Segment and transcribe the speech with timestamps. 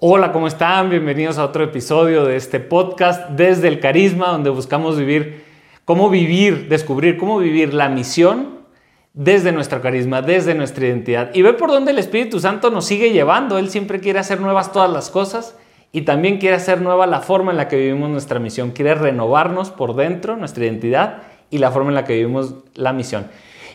[0.00, 0.90] Hola, ¿cómo están?
[0.90, 5.42] Bienvenidos a otro episodio de este podcast desde el carisma, donde buscamos vivir,
[5.84, 8.60] cómo vivir, descubrir cómo vivir la misión
[9.12, 13.10] desde nuestro carisma, desde nuestra identidad y ver por dónde el Espíritu Santo nos sigue
[13.10, 13.58] llevando.
[13.58, 15.56] Él siempre quiere hacer nuevas todas las cosas
[15.90, 18.70] y también quiere hacer nueva la forma en la que vivimos nuestra misión.
[18.70, 23.26] Quiere renovarnos por dentro, nuestra identidad y la forma en la que vivimos la misión.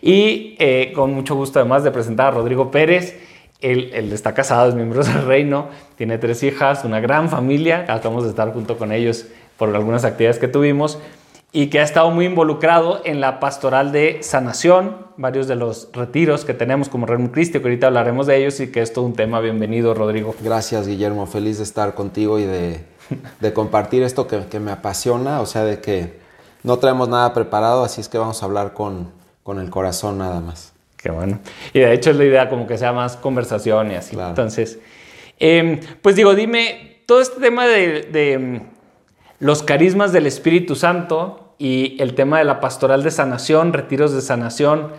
[0.01, 3.32] Y eh, con mucho gusto además de presentar a Rodrigo Pérez.
[3.63, 8.29] Él, está casado, es miembro del reino, tiene tres hijas, una gran familia, acabamos de
[8.29, 9.25] estar junto con ellos
[9.57, 10.99] por algunas actividades que tuvimos
[11.55, 16.45] y que ha estado muy involucrado en la pastoral de sanación, varios de los retiros
[16.45, 19.13] que tenemos como Reino Cristo, que ahorita hablaremos de ellos y que es todo un
[19.13, 19.39] tema.
[19.39, 20.35] Bienvenido, Rodrigo.
[20.41, 21.27] Gracias, Guillermo.
[21.27, 22.83] Feliz de estar contigo y de,
[23.53, 26.19] compartir esto que, me apasiona, o sea, de que
[26.63, 29.11] no traemos nada preparado, así es que vamos a hablar con,
[29.43, 30.72] con el corazón nada más.
[31.03, 31.39] Qué bueno.
[31.73, 34.17] Y de hecho es la idea como que sea más conversación y así.
[34.17, 34.79] Entonces,
[35.37, 38.61] em, pues digo, dime, todo este tema de, em,
[39.39, 44.21] los carismas del Espíritu Santo y el tema de la pastoral de sanación, retiros de
[44.21, 44.91] sanación,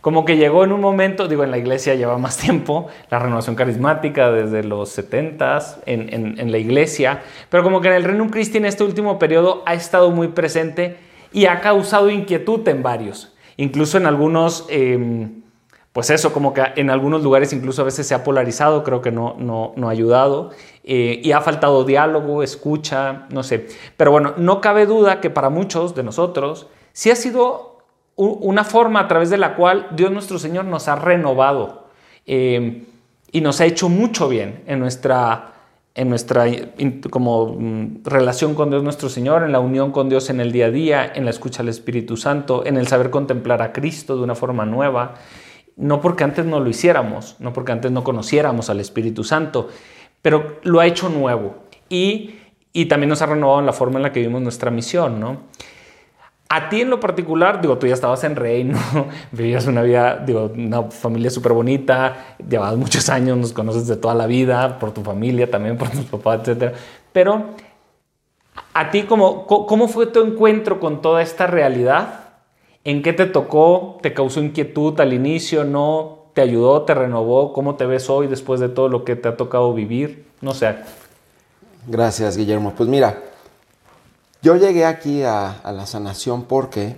[0.00, 3.54] como que llegó en un momento, digo, en la iglesia lleva más tiempo, la renovación
[3.54, 8.56] carismática desde los 70 en, en, la iglesia, pero como que en el Reino Christi
[8.56, 10.96] en este último periodo ha estado muy presente
[11.34, 14.64] y ha causado inquietud en varios, incluso en algunos...
[14.70, 15.40] Em,
[15.92, 19.10] pues eso, como que en algunos lugares incluso a veces se ha polarizado, creo que
[19.10, 20.50] no, no, no ha ayudado,
[20.84, 23.66] eh, y ha faltado diálogo, escucha, no sé.
[23.96, 27.70] Pero bueno, no cabe duda que para muchos de nosotros sí ha sido
[28.16, 31.86] una forma a través de la cual Dios nuestro Señor nos ha renovado
[32.26, 32.84] eh,
[33.32, 35.54] y nos ha hecho mucho bien en nuestra,
[35.94, 36.44] en nuestra
[37.08, 40.66] como, mm, relación con Dios nuestro Señor, en la unión con Dios en el día
[40.66, 44.22] a día, en la escucha al Espíritu Santo, en el saber contemplar a Cristo de
[44.22, 45.14] una forma nueva
[45.80, 49.68] no porque antes no lo hiciéramos, no porque antes no conociéramos al Espíritu Santo,
[50.22, 51.56] pero lo ha hecho nuevo
[51.88, 52.36] y,
[52.88, 55.38] también nos ha renovado en la forma en la que vivimos nuestra misión, ¿no?
[56.48, 58.78] A ti en lo particular, digo, tú ya estabas en Reino,
[59.32, 64.14] vivías una vida, digo, una familia súper bonita, llevabas muchos años, nos conoces de toda
[64.14, 66.74] la vida, por tu familia también, por tus papás, etc.
[67.12, 67.50] Pero,
[68.74, 72.19] ¿a ti cómo, cómo fue tu encuentro con toda esta realidad?
[72.84, 73.98] ¿En qué te tocó?
[74.02, 75.64] ¿Te causó inquietud al inicio?
[75.64, 76.20] ¿No?
[76.32, 76.82] ¿Te ayudó?
[76.82, 77.52] ¿Te renovó?
[77.52, 80.26] ¿Cómo te ves hoy después de todo lo que te ha tocado vivir?
[80.40, 80.76] No sé.
[81.86, 82.72] Gracias, Guillermo.
[82.76, 83.22] Pues mira,
[84.42, 86.96] yo llegué aquí a, la sanación porque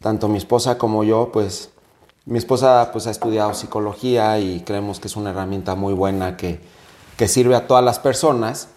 [0.00, 1.70] tanto mi esposa como yo, pues
[2.24, 6.60] mi esposa pues ha estudiado psicología y creemos que es una herramienta muy buena que,
[7.16, 8.68] que sirve a todas las personas,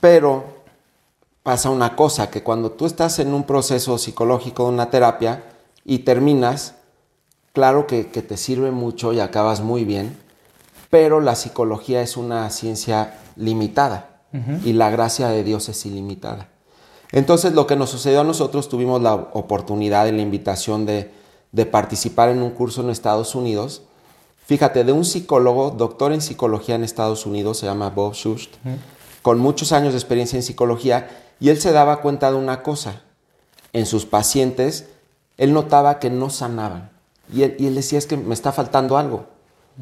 [0.00, 0.61] pero
[1.42, 5.44] pasa una cosa, que cuando tú estás en un proceso psicológico, de una terapia,
[5.84, 6.74] y terminas,
[7.52, 10.16] claro que, te sirve mucho y acabas muy bien,
[10.90, 14.08] pero la psicología es una ciencia limitada
[14.64, 16.48] y la gracia de Dios es ilimitada.
[17.10, 21.10] Entonces lo que nos sucedió a nosotros, tuvimos la oportunidad y la invitación de,
[21.70, 23.82] participar en un curso en Estados Unidos.
[24.46, 28.54] Fíjate, de un psicólogo, doctor en psicología en Estados Unidos, se llama Bob Schust,
[29.20, 31.08] con muchos años de experiencia en psicología,
[31.42, 33.02] y él se daba cuenta de una cosa.
[33.72, 34.86] En sus pacientes,
[35.38, 36.90] él notaba que no sanaban.
[37.34, 39.26] Y él, decía, es que me está faltando algo.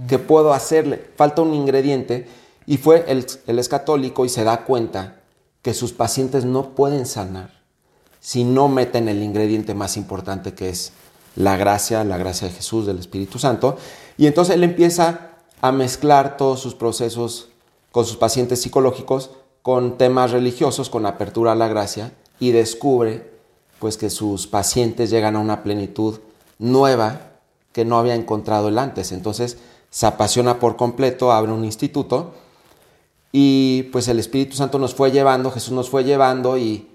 [0.09, 1.11] ¿Qué puedo hacerle?
[1.17, 2.27] Falta un ingrediente.
[2.65, 5.21] Y fue, él, él es católico y se da cuenta
[5.61, 7.51] que sus pacientes no pueden sanar
[8.21, 10.93] si no meten el ingrediente más importante que es
[11.37, 13.77] la gracia, la gracia de Jesús, del Espíritu Santo.
[14.17, 17.51] Y entonces él empieza a mezclar todos sus procesos
[17.93, 19.33] con sus pacientes psicológicos
[19.63, 23.31] con temas religiosos, con apertura a la gracia, y descubre
[23.79, 26.21] pues que sus pacientes llegan a una plenitud
[26.59, 27.31] nueva
[27.73, 29.13] que no había encontrado antes.
[29.13, 29.59] Entonces
[29.91, 32.33] se apasiona por completo, abre un instituto
[33.33, 36.89] y pues el Espíritu Santo nos fue llevando, Jesús nos fue llevando y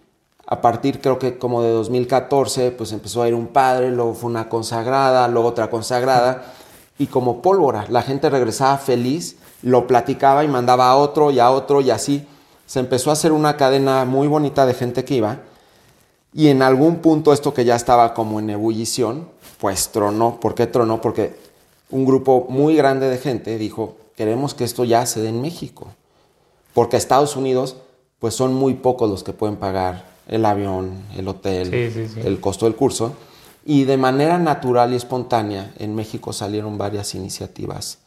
[0.47, 4.29] a partir creo que como de 2014 pues empezó a ir un padre, luego fue
[4.29, 6.53] una consagrada, luego otra consagrada
[6.97, 11.51] y como pólvora, la gente regresaba feliz, lo platicaba y mandaba a otro y a
[11.51, 12.27] otro y así
[12.65, 15.39] se empezó a hacer una cadena muy bonita de gente que iba
[16.35, 20.37] y en algún punto esto que ya estaba como en ebullición, pues tronó.
[20.41, 20.99] ¿Por qué tronó?
[20.99, 21.33] Porque
[21.89, 25.87] un grupo muy grande de gente dijo, queremos que esto ya se dé en México.
[26.73, 27.77] Porque Estados Unidos,
[28.19, 32.75] pues son muy pocos los que pueden pagar el avión, el hotel, el costo del
[32.75, 33.13] curso.
[33.63, 37.99] Y de manera natural y espontánea, en México salieron varias iniciativas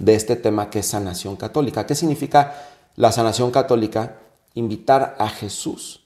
[0.00, 1.86] de este tema que es sanación católica.
[1.86, 2.54] ¿Qué significa
[2.98, 4.18] la sanación católica,
[4.52, 6.04] invitar a Jesús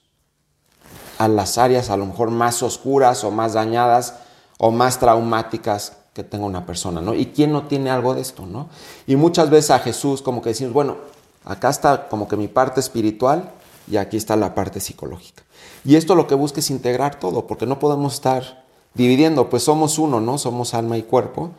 [1.17, 4.15] a las áreas a lo mejor más oscuras o más dañadas
[4.57, 7.13] o más traumáticas que tenga una persona, ¿no?
[7.13, 8.69] ¿Y quién no tiene algo de esto, no?
[9.05, 10.97] Y muchas veces a Jesús como que decimos, bueno,
[11.45, 13.51] Acá está como que mi parte espiritual
[13.89, 15.43] y aquí está la parte psicológica.
[15.83, 18.63] Y esto lo que busca es integrar todo, porque no podemos estar
[18.93, 20.37] dividiendo, pues somos uno, ¿no?
[20.37, 21.51] Somos alma y cuerpo.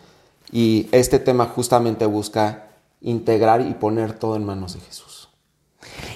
[0.50, 2.68] Y este tema justamente busca
[3.02, 5.23] integrar y poner todo en manos de Jesús.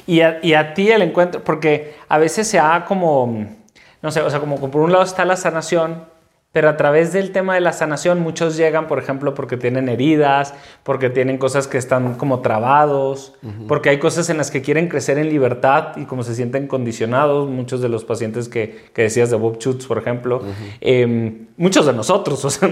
[0.06, 3.46] Y a, y a ti el encuentro, porque a veces se ha como,
[4.02, 6.06] no sé, o sea, como por un lado está la sanación,
[6.50, 10.54] pero a través del tema de la sanación muchos llegan, por ejemplo, porque tienen heridas,
[10.82, 13.34] porque tienen cosas que están como trabados,
[13.68, 17.50] porque hay cosas en las que quieren crecer en libertad y como se sienten condicionados,
[17.50, 20.40] muchos de los pacientes que, que decías de Bob Schutz, por ejemplo,
[20.80, 22.70] em, muchos de nosotros, o sea,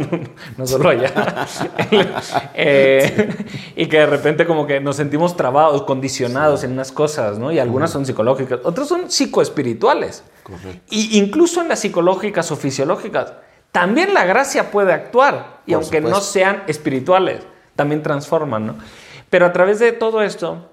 [0.56, 1.46] no, solo allá,
[2.54, 3.28] eh,
[3.76, 7.52] y que de repente como que nos sentimos trabados, condicionados en unas cosas, ¿no?
[7.52, 10.24] Y algunas son psicológicas, otras son psicoespirituales.
[10.42, 10.80] Correcto.
[10.88, 13.34] Y incluso en las psicológicas o fisiológicas
[13.76, 15.58] también la gracia puede actuar.
[15.66, 17.42] Y aunque no sean espirituales,
[17.74, 18.76] también transforman, ¿no?
[19.28, 20.70] Pero a través de todo esto,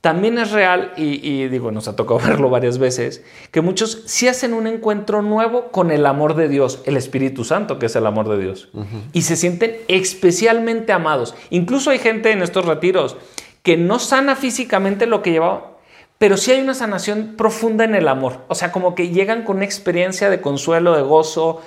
[0.00, 4.54] también es real, y, digo, nos ha tocado verlo varias veces, que muchos sí hacen
[4.54, 8.28] un encuentro nuevo con el amor de Dios, el Espíritu Santo, que es el amor
[8.28, 8.68] de Dios,
[9.12, 11.34] y se sienten especialmente amados.
[11.50, 13.16] Incluso hay gente en estos retiros
[13.64, 15.72] que no sana físicamente lo que llevaba,
[16.18, 18.44] pero sí hay una sanación profunda en el amor.
[18.46, 21.62] O sea, como que llegan con una experiencia de consuelo, de gozo,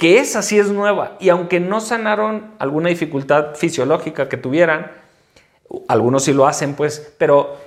[0.00, 1.18] que esa sí es nueva.
[1.20, 4.92] Y aunque no sanaron alguna dificultad fisiológica que tuvieran,
[5.88, 7.58] algunos sí lo hacen, pues, pero,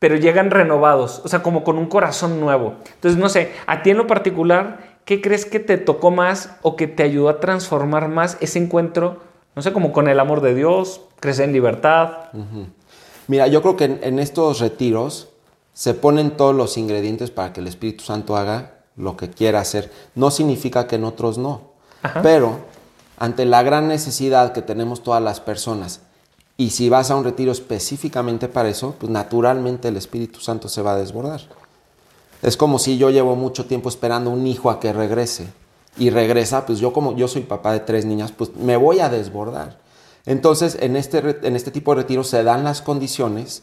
[0.00, 2.74] pero llegan renovados, o sea, como con un corazón nuevo.
[2.92, 6.74] Entonces, no sé, a ti en lo particular, ¿qué crees que te tocó más o
[6.74, 9.18] que te ayudó a transformar más ese encuentro?
[9.54, 12.30] No sé, como con el amor de Dios, crecer en libertad.
[13.28, 15.28] Mira, yo creo que en, en estos retiros
[15.72, 19.92] se ponen todos los ingredientes para que el Espíritu Santo haga lo que quiera hacer.
[20.16, 21.75] No significa que en otros no.
[22.22, 22.58] Pero
[23.18, 26.00] ante la gran necesidad que tenemos todas las personas,
[26.58, 30.82] y si vas a un retiro específicamente para eso, pues naturalmente el Espíritu Santo se
[30.82, 31.42] va a desbordar.
[32.42, 35.48] Es como si yo llevo mucho tiempo esperando un hijo a que regrese
[35.98, 39.08] y regresa, pues yo como yo soy papá de tres niñas, pues me voy a
[39.08, 39.78] desbordar.
[40.24, 43.62] Entonces, en este, en este tipo de retiro se dan las condiciones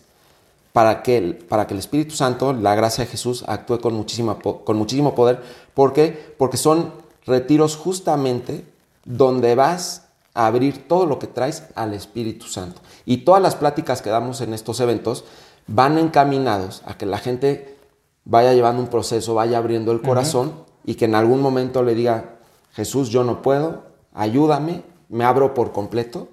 [0.71, 4.77] para que, para que el Espíritu Santo, la gracia de Jesús, actúe con, muchísima, con
[4.77, 5.41] muchísimo poder.
[5.73, 6.33] ¿Por qué?
[6.37, 8.65] Porque son retiros justamente
[9.05, 12.81] donde vas a abrir todo lo que traes al Espíritu Santo.
[13.05, 15.25] Y todas las pláticas que damos en estos eventos
[15.67, 17.77] van encaminados a que la gente
[18.25, 20.53] vaya llevando un proceso, vaya abriendo el corazón
[20.85, 22.35] y que en algún momento le diga,
[22.73, 23.83] Jesús, yo no puedo,
[24.13, 26.29] ayúdame, me abro por completo.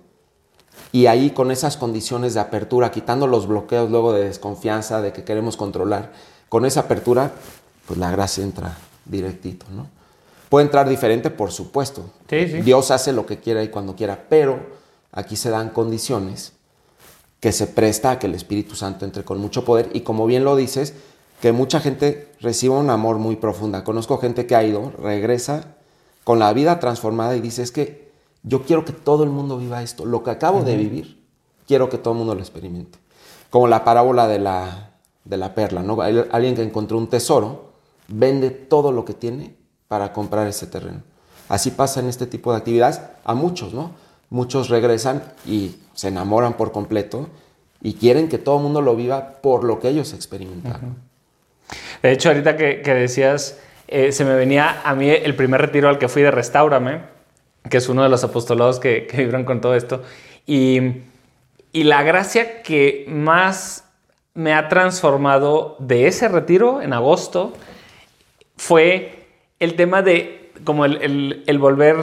[0.92, 5.24] Y ahí con esas condiciones de apertura, quitando los bloqueos luego de desconfianza, de que
[5.24, 6.12] queremos controlar,
[6.48, 7.32] con esa apertura,
[7.86, 9.99] pues la gracia entra directito, ¿no?
[10.50, 12.10] Puede entrar diferente, por supuesto.
[12.64, 14.58] Dios hace lo que quiera y cuando quiera, pero
[15.12, 16.54] aquí se dan condiciones
[17.38, 20.42] que se presta a que el Espíritu Santo entre con mucho poder y como bien
[20.42, 20.92] lo dices,
[21.40, 23.84] que mucha gente reciba un amor muy profunda.
[23.84, 25.76] Conozco gente que ha ido, regresa
[26.24, 28.10] con la vida transformada y dice, es que
[28.42, 30.04] yo quiero que todo el mundo viva esto.
[30.04, 31.22] Lo que acabo de vivir,
[31.68, 32.98] quiero que todo el mundo lo experimente.
[33.50, 34.94] Como la parábola de la,
[35.24, 36.02] de la perla, ¿no?
[36.02, 37.70] Alguien que encontró un tesoro,
[38.08, 39.59] vende todo lo que tiene
[39.90, 41.02] para comprar ese terreno.
[41.48, 43.90] Así pasa en este tipo de actividades a muchos, ¿no?
[44.28, 47.28] Muchos regresan y se enamoran por completo
[47.82, 50.96] y quieren que todo el mundo lo viva por lo que ellos experimentaron.
[52.04, 55.98] De hecho, ahorita que, decías, eh, se me venía a mí el primer retiro al
[55.98, 57.00] que fui de Restaurame,
[57.68, 60.04] que es uno de los apostolados que, que vibran con todo esto,
[60.46, 61.02] y,
[61.72, 63.86] y la gracia que más
[64.34, 67.54] me ha transformado de ese retiro en agosto
[68.56, 69.19] fue
[69.60, 71.96] el tema de como el, volver,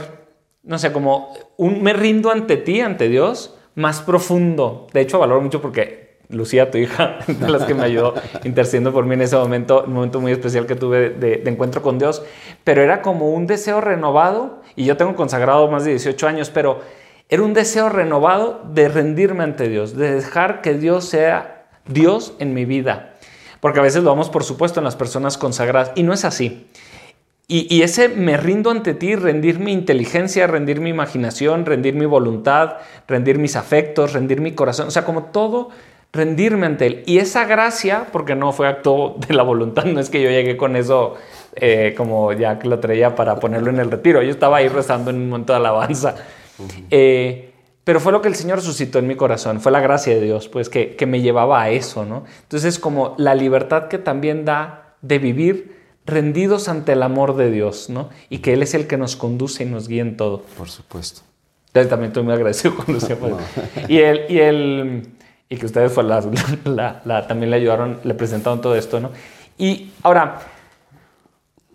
[0.63, 4.87] no sé, como un me rindo ante ti, ante Dios, más profundo.
[4.93, 9.05] De hecho, valoro mucho porque Lucía, tu hija, de las que me ayudó intercediendo por
[9.05, 12.23] mí en ese momento, un momento muy especial que tuve de, de, encuentro con Dios,
[12.63, 16.81] pero era como un deseo renovado, y yo tengo consagrado más de 18 años, pero
[17.29, 22.53] era un deseo renovado de rendirme ante Dios, de dejar que Dios sea Dios en
[22.53, 23.15] mi vida.
[23.59, 26.67] Porque a veces lo vamos por supuesto en las personas consagradas, y no es así.
[27.49, 32.75] Y, ese me rindo ante ti, rendir mi inteligencia, rendir mi imaginación, rendir mi voluntad,
[33.07, 35.69] rendir mis afectos, rendir mi corazón, o sea, como todo,
[36.11, 37.03] rendirme ante Él.
[37.05, 40.57] Y esa gracia, porque no fue acto de la voluntad, no es que yo llegué
[40.57, 41.15] con eso
[41.55, 45.09] eh, como ya que lo traía para ponerlo en el retiro, yo estaba ahí rezando
[45.11, 46.15] en un momento de alabanza.
[46.91, 47.53] Eh,
[47.85, 50.49] pero fue lo que el Señor suscitó en mi corazón, fue la gracia de Dios,
[50.49, 52.25] pues que, que me llevaba a eso, ¿no?
[52.41, 55.77] Entonces, como la libertad que también da de vivir
[56.07, 58.09] rendidos ante el amor de Dios, ¿no?
[58.29, 60.41] Y que Él es el que nos conduce y nos guía en todo.
[60.57, 61.21] Por supuesto.
[61.67, 63.17] Entonces también estoy muy agradecido con Lucía.
[63.87, 65.09] y, el, y, el,
[65.49, 69.11] y que ustedes fue también le ayudaron, le presentaron todo esto, ¿no?
[69.57, 70.39] Y ahora,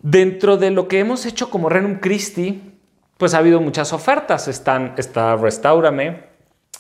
[0.00, 2.72] dentro de lo que hemos hecho como Renum Christi,
[3.18, 4.48] pues ha habido muchas ofertas.
[4.48, 6.24] Están, está Restaurame,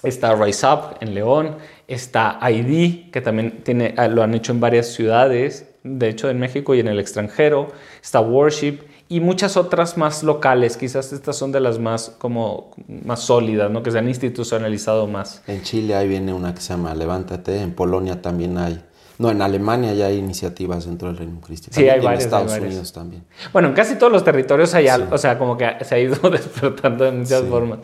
[0.02, 4.88] está Rise Up en León, está ID, que también tiene, lo han hecho en varias
[4.88, 7.68] ciudades, de hecho en México y en el extranjero,
[8.02, 12.70] está Worship y muchas otras más locales, quizás estas son de las más como
[13.04, 13.82] más sólidas, ¿no?
[13.82, 15.42] que se han institucionalizado más.
[15.46, 18.82] En Chile ahí viene una que se llama Levántate, en Polonia también hay.
[19.18, 21.74] No, en Alemania ya hay iniciativas dentro del Reino Cristiano.
[21.74, 22.24] Sí, hay varias.
[22.24, 23.24] En Estados Unidos también.
[23.52, 26.16] Bueno, en casi todos los territorios hay algo, o sea, como que se ha ido
[26.30, 27.80] despertando de muchas formas.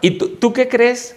[0.00, 1.16] ¿Y tú, qué crees?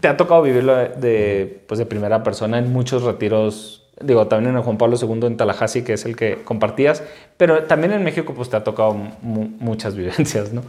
[0.00, 4.62] Te ha tocado vivirlo de, pues de primera persona en muchos retiros digo, también en
[4.62, 7.02] Juan Pablo II en Tallahassee, que es el que compartías,
[7.36, 10.62] pero también en México pues te ha tocado muchas vivencias, ¿no?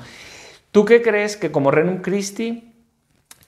[0.72, 2.72] ¿Tú qué crees que como Renum Christi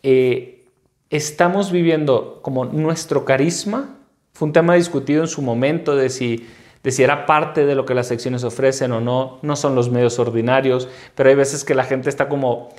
[0.01, 0.65] eh,
[1.09, 3.97] estamos viviendo como nuestro carisma?
[4.33, 6.47] Fue un tema discutido en su momento de si,
[6.83, 9.91] de si era parte de lo que las secciones ofrecen o no, no son los
[9.91, 12.69] medios ordinarios, pero hay veces que la gente está como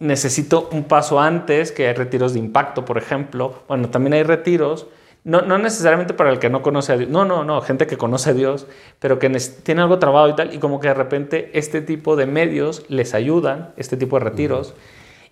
[0.00, 3.62] necesito un paso antes, que hay retiros de impacto, por ejemplo.
[3.68, 4.86] Bueno, también hay retiros,
[5.22, 7.98] no, no, necesariamente para el que no conoce a Dios, no, no, no, gente que
[7.98, 8.66] conoce a Dios,
[8.98, 9.28] pero que
[9.62, 13.12] tiene algo trabado y tal, y como que de repente este tipo de medios les
[13.12, 14.74] ayudan, este tipo de retiros.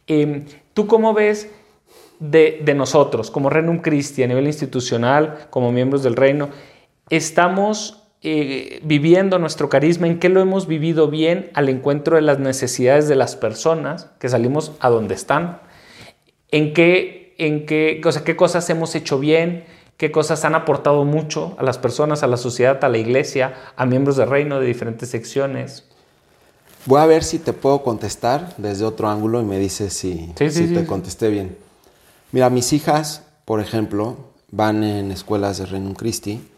[0.07, 1.50] Em, ¿Tú cómo ves
[2.21, 6.50] de, nosotros, como Renum Christi, a nivel institucional, como miembros del reino,
[7.09, 10.07] estamos eh, viviendo nuestro carisma?
[10.07, 14.28] ¿En qué lo hemos vivido bien al encuentro de las necesidades de las personas que
[14.28, 15.61] salimos a donde están?
[16.50, 19.64] ¿En qué, en qué, o qué cosas hemos hecho bien?
[19.99, 23.85] Qué cosas han aportado mucho a las personas, a la sociedad, a la iglesia, a
[23.85, 25.85] miembros del reino de diferentes secciones.
[26.87, 30.73] Voy a ver si te puedo contestar desde otro ángulo y me dices si, si
[30.73, 31.59] te contesté bien.
[32.31, 34.17] Mira, mis hijas, por ejemplo,
[34.52, 36.49] van en escuelas de Reino Christi.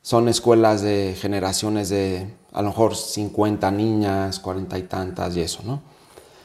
[0.00, 5.62] Son escuelas de generaciones de a lo mejor 50 niñas, 40 y tantas y eso,
[5.64, 5.82] ¿no?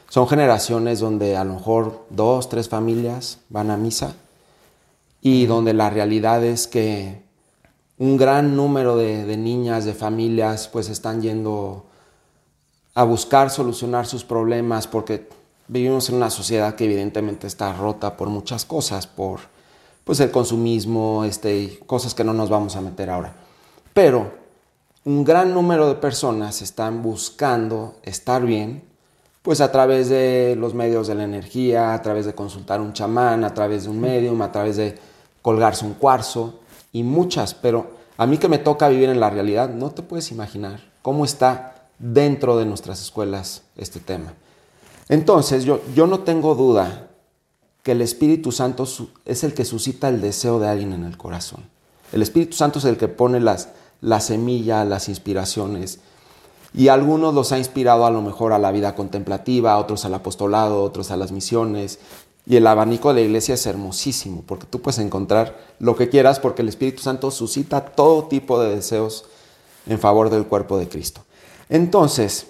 [0.09, 4.15] Son generaciones donde a lo mejor dos, tres familias van a misa
[5.21, 7.21] y donde la realidad es que
[7.97, 11.85] un gran número de, niñas, de familias, pues están yendo
[12.95, 15.27] a buscar solucionar sus problemas porque
[15.67, 19.41] vivimos en una sociedad que evidentemente está rota por muchas cosas, por
[20.05, 23.35] pues el consumismo, este, cosas que no nos vamos a meter ahora.
[23.93, 24.31] Pero
[25.03, 28.83] un gran número de personas están buscando estar bien,
[29.41, 33.43] pues a través de los medios de la energía, a través de consultar un chamán,
[33.43, 35.08] a través de un medium, a través de
[35.41, 36.59] colgarse un cuarzo
[36.91, 40.31] y muchas, pero a mí que me toca vivir en la realidad, no te puedes
[40.31, 44.33] imaginar cómo está dentro de nuestras escuelas este tema.
[45.07, 47.07] Entonces, yo, yo no tengo duda
[47.83, 48.85] que el Espíritu Santo
[49.25, 51.63] es el que suscita el deseo de alguien en el corazón.
[52.11, 53.69] El Espíritu Santo es el que pone las,
[54.01, 55.99] la semilla, las inspiraciones.
[56.73, 60.83] Y algunos los ha inspirado a lo mejor a la vida contemplativa, otros al apostolado,
[60.83, 61.99] otros a las misiones,
[62.49, 66.39] y el abanico de la iglesia es hermosísimo, porque tú puedes encontrar lo que quieras,
[66.39, 69.25] porque el Espíritu Santo suscita todo tipo de deseos
[69.85, 71.21] en favor del cuerpo de Cristo.
[71.69, 72.47] Entonces,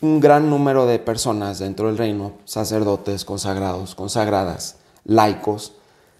[0.00, 5.72] un gran número de personas dentro del reino, sacerdotes, consagrados, consagradas, laicos,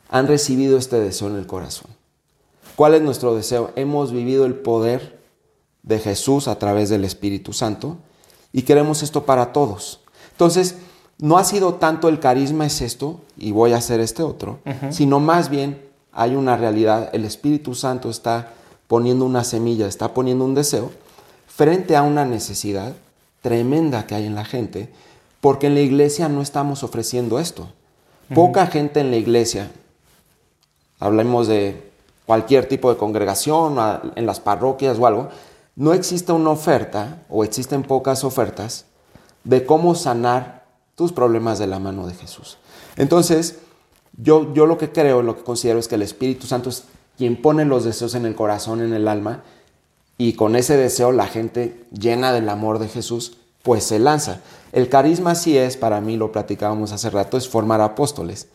[0.09, 1.93] han recibido este deseo en el corazón.
[2.75, 3.71] ¿Cuál es nuestro deseo?
[3.77, 5.21] Hemos vivido el poder
[5.85, 7.97] de Jesús a través del Espíritu Santo
[8.53, 10.01] y queremos esto para todos.
[10.33, 10.75] Entonces,
[11.21, 14.61] no ha sido tanto el carisma es esto y voy a hacer este otro,
[14.91, 18.53] sino más bien hay una realidad, el Espíritu Santo está
[18.89, 20.91] poniendo una semilla, está poniendo un deseo
[21.47, 22.95] frente a una necesidad
[23.43, 24.93] tremenda que hay en la gente,
[25.41, 27.69] porque en la iglesia no estamos ofreciendo esto.
[28.35, 29.71] Poca gente en la iglesia,
[30.99, 31.91] hablemos de
[32.27, 33.77] cualquier tipo de congregación,
[34.15, 35.29] en las parroquias o algo,
[35.77, 38.87] no existe una oferta o existen pocas ofertas
[39.45, 40.60] de cómo sanar
[41.01, 42.59] tus problemas de la mano de Jesús.
[42.99, 43.61] Entonces,
[44.19, 46.85] yo, yo lo que creo, lo que considero es que el Espíritu Santo es
[47.17, 49.43] quien pone los deseos en el corazón, en el alma,
[50.19, 54.41] y con ese deseo la gente llena del amor de Jesús, pues se lanza.
[54.73, 58.49] El carisma sí es, para mí, lo platicábamos hace rato, es formar apóstoles.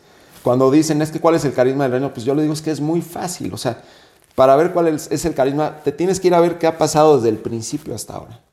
[0.44, 2.62] Cuando dicen, es que cuál es el carisma del reino, pues yo le digo es
[2.62, 3.52] que es muy fácil.
[3.52, 3.82] O sea,
[4.36, 7.16] para ver cuál es el carisma, te tienes que ir a ver qué ha pasado
[7.16, 8.45] desde el principio hasta ahora.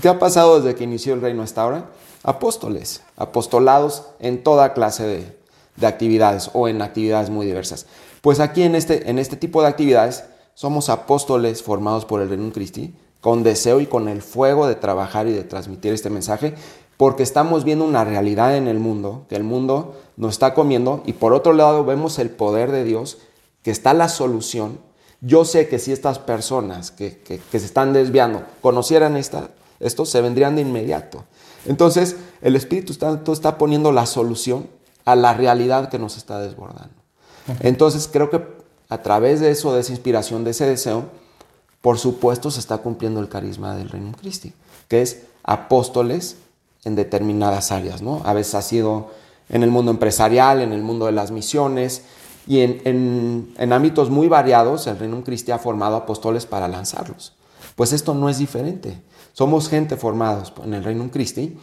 [0.00, 1.86] ¿Qué ha pasado desde que inició el reino hasta ahora?
[2.26, 7.86] apóstoles, apostolados en toda clase de, actividades o en actividades muy diversas.
[8.20, 12.52] Pues aquí en este, en este tipo de actividades somos apóstoles formados por el Reino
[12.52, 16.54] Cristi, con deseo y con el fuego de trabajar y de transmitir este mensaje,
[16.96, 21.12] porque estamos viendo una realidad en el mundo, que el mundo nos está comiendo, y
[21.12, 23.18] por otro lado vemos el poder de Dios,
[23.62, 24.80] que está la solución.
[25.20, 30.56] Yo sé que si estas personas que, se están desviando conocieran esta, esto, se vendrían
[30.56, 31.24] de inmediato.
[31.66, 34.68] Entonces, el Espíritu Santo está poniendo la solución
[35.04, 36.94] a la realidad que nos está desbordando.
[37.60, 38.42] Entonces, creo que
[38.88, 41.04] a través de eso, de esa inspiración, de ese deseo,
[41.80, 44.52] por supuesto se está cumpliendo el carisma del Reino Christi,
[44.88, 46.36] que es apóstoles
[46.84, 48.22] en determinadas áreas, ¿no?
[48.24, 49.10] A veces ha sido
[49.48, 52.02] en el mundo empresarial, en el mundo de las misiones
[52.46, 57.34] y en, ámbitos muy variados el Reino Christi ha formado apóstoles para lanzarlos.
[57.74, 59.00] Pues esto no es diferente.
[59.36, 61.58] Somos gente formados en el Reino Christi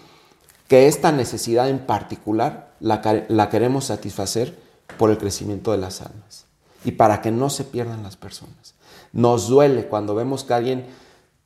[0.68, 4.60] que esta necesidad en particular la, la queremos satisfacer
[5.00, 6.46] por el crecimiento de las almas
[6.86, 8.76] y para que no se pierdan las personas.
[9.12, 10.86] Nos duele cuando vemos que alguien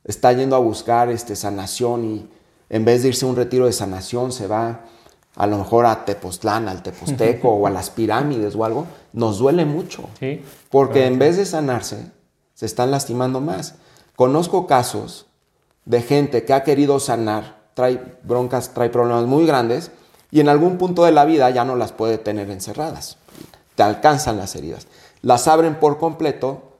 [0.04, 2.28] está yendo a buscar este, sanación y
[2.68, 4.84] en vez de irse a un retiro de sanación se va
[5.34, 9.64] a lo mejor a Tepoztlán, al Teposteco o a las pirámides o algo, nos duele
[9.64, 10.10] mucho.
[10.68, 12.12] porque en vez de sanarse,
[12.52, 13.76] se están lastimando más.
[14.14, 15.27] Conozco casos
[15.88, 19.90] de gente que ha querido sanar, trae broncas, trae problemas muy grandes
[20.30, 23.16] y en algún punto de la vida ya no las puede tener encerradas.
[23.74, 24.86] Te alcanzan las heridas.
[25.22, 26.76] Las abren por completo,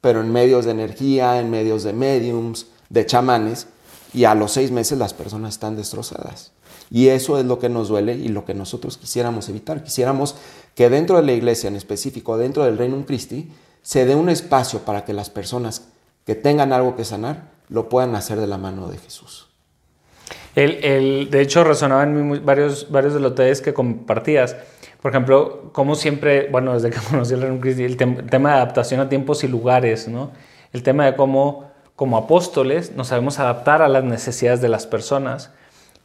[0.00, 3.66] pero en medios de energía, en medios de mediums, de chamanes,
[4.14, 6.52] y a los seis meses las personas están destrozadas.
[6.90, 9.84] Y eso es lo que nos duele y lo que nosotros quisiéramos evitar.
[9.84, 10.34] Quisiéramos
[10.74, 14.80] que dentro de la iglesia, en específico dentro del Reino Christi, se dé un espacio
[14.80, 15.88] para que las personas
[16.24, 19.48] que tengan algo que sanar lo puedan hacer de la mano de Jesús.
[20.54, 24.56] El, de hecho, resonaban en varios, varios de los temas que compartías.
[25.02, 29.08] Por ejemplo, como siempre, bueno, desde que conocí el el, el tema de adaptación a
[29.08, 30.32] tiempos y lugares, ¿no?
[30.72, 35.50] El tema de cómo como apóstoles nos sabemos adaptar a las necesidades de las personas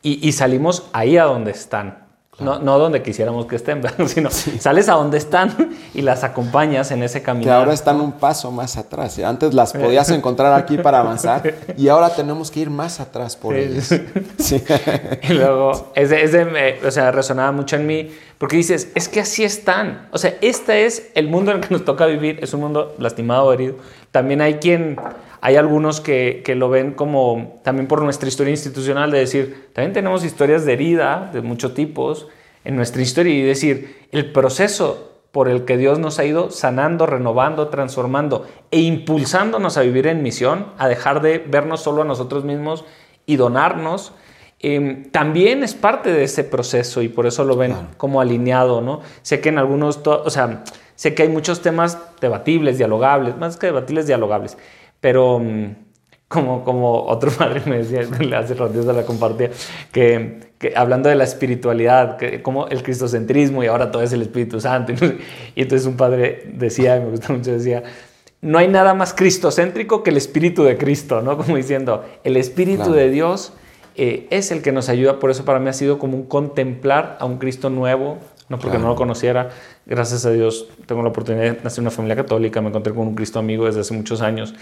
[0.03, 2.00] y, salimos ahí a donde están.
[2.39, 7.03] No, no donde quisiéramos que estén, sino sales a donde están y las acompañas en
[7.03, 7.45] ese camino.
[7.45, 9.19] Que ahora están un paso más atrás.
[9.19, 13.55] Antes las podías encontrar aquí para avanzar y ahora tenemos que ir más atrás por
[13.55, 13.89] ellos.
[15.23, 19.43] Y luego, ese, ese o sea, resonaba mucho en mí porque dices, es que así
[19.43, 20.07] están.
[20.11, 22.39] O sea, este es el mundo en el que nos toca vivir.
[22.41, 23.75] Es un mundo lastimado, herido.
[24.11, 24.97] También hay quien
[25.41, 30.23] hay algunos que, lo ven como también por nuestra historia institucional, de decir, también tenemos
[30.23, 32.27] historias de herida de muchos tipos
[32.63, 37.07] en nuestra historia y decir, el proceso por el que Dios nos ha ido sanando,
[37.07, 42.43] renovando, transformando e impulsándonos a vivir en misión, a dejar de vernos solo a nosotros
[42.43, 42.85] mismos
[43.25, 44.13] y donarnos,
[44.59, 49.01] em, también es parte de ese proceso y por eso lo ven como alineado, ¿no?
[49.23, 50.63] Sé que en algunos, o sea,
[50.95, 54.57] sé que hay muchos temas debatibles, dialogables, más que debatibles, dialogables,
[55.01, 55.75] pero mm,
[56.31, 57.99] como, como otro padre me decía,
[58.39, 59.51] hace rato se la compartía,
[59.91, 64.21] que, que, hablando de la espiritualidad, que, como el cristocentrismo y ahora todo es el
[64.21, 64.93] Espíritu Santo.
[65.55, 67.83] Y, entonces un padre decía, y me gusta mucho, decía,
[68.39, 71.37] no hay nada más cristocéntrico que el Espíritu de Cristo, ¿no?
[71.37, 73.53] Como diciendo, el Espíritu de Dios
[73.95, 77.17] eh, es el que nos ayuda, por eso para mí ha sido como un contemplar
[77.19, 78.17] a un Cristo nuevo,
[78.49, 79.49] no porque no lo conociera,
[79.85, 83.07] gracias a Dios tengo la oportunidad de nacer en una familia católica, me encontré con
[83.07, 84.55] un Cristo amigo desde hace muchos años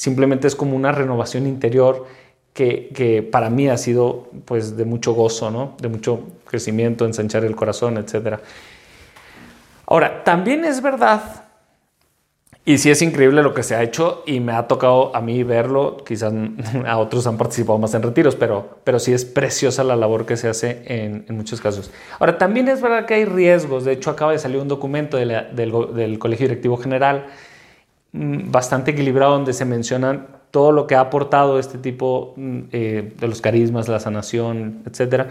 [0.00, 2.06] simplemente es como una renovación interior
[2.54, 5.76] que, para mí ha sido pues de mucho gozo, ¿no?
[5.78, 8.38] de mucho crecimiento, ensanchar el corazón, etc.
[9.84, 11.44] Ahora, también es verdad,
[12.64, 15.42] y sí es increíble lo que se ha hecho y me ha tocado a mí
[15.42, 16.32] verlo, quizás
[16.86, 20.38] a otros han participado más en retiros, pero, pero sí es preciosa la labor que
[20.38, 21.90] se hace en, muchos casos.
[22.18, 25.52] Ahora, también es verdad que hay riesgos, de hecho acaba de salir un documento del,
[25.52, 27.26] del Colegio Directivo General
[28.12, 33.28] bastante equilibrado donde se mencionan todo lo que ha aportado este tipo mm, eh, de
[33.28, 35.28] los carismas, la sanación, etc.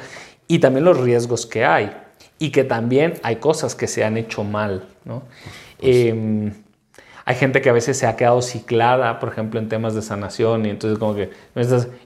[0.47, 1.91] Y también los riesgos que hay.
[2.37, 4.85] Y que también hay cosas que se han hecho mal.
[5.81, 6.53] Em,
[7.25, 10.65] hay gente que a veces se ha quedado ciclada, por ejemplo, en temas de sanación.
[10.65, 11.31] Y entonces como que...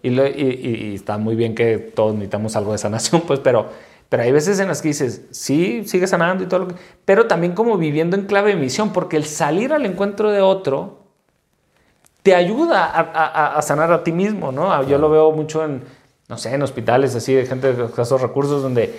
[0.02, 3.70] Y, y está muy bien que todos necesitamos algo de sanación, pues, pero
[4.14, 6.76] pero hay veces en las que dices, sí, sigue sanando y todo lo que...
[7.04, 11.00] Pero también como viviendo en clave de misión, porque el salir al encuentro de otro
[12.22, 14.88] te ayuda a, sanar a ti mismo, ¿no?
[14.88, 15.82] Yo lo veo mucho en,
[16.30, 18.96] no sé, en hospitales así de gente de escasos recursos donde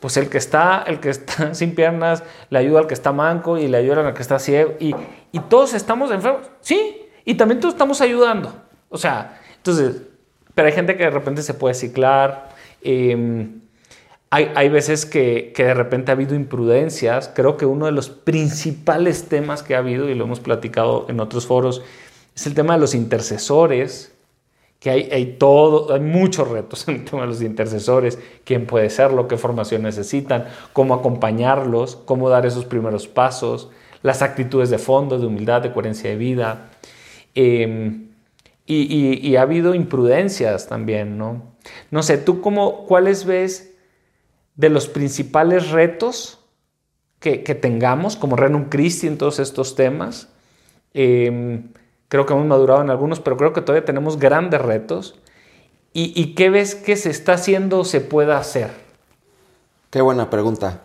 [0.00, 3.56] pues el que está, el que está sin piernas le ayuda al que está manco
[3.56, 4.94] y le ayuda al que está ciego y,
[5.32, 8.52] y todos estamos enfermos, sí, y también todos estamos ayudando.
[8.90, 10.02] O sea, entonces,
[10.54, 12.50] pero hay gente que de repente se puede ciclar.
[12.82, 13.48] Eh,
[14.30, 17.30] hay, veces que, de repente ha habido imprudencias.
[17.34, 21.20] Creo que uno de los principales temas que ha habido, y lo hemos platicado en
[21.20, 21.82] otros foros,
[22.36, 24.12] es el tema de los intercesores
[24.80, 28.90] que hay, hay, todo, hay muchos retos en el tema de los intercesores, quién puede
[28.90, 33.70] serlo, qué formación necesitan, cómo acompañarlos, cómo dar esos primeros pasos,
[34.02, 36.70] las actitudes de fondo, de humildad, de coherencia de vida.
[37.34, 38.08] Em,
[38.66, 41.42] y, ha habido imprudencias también, ¿no?
[41.90, 43.67] No sé, ¿tú cómo, cuáles ves
[44.58, 46.40] de los principales retos
[47.20, 50.28] que, tengamos como Renum Christi en todos estos temas?
[50.92, 51.68] Em,
[52.08, 55.14] creo que hemos madurado en algunos, pero creo que todavía tenemos grandes retos.
[55.94, 58.70] ¿Y, qué ves que se está haciendo o se pueda hacer?
[59.90, 60.82] Qué buena pregunta.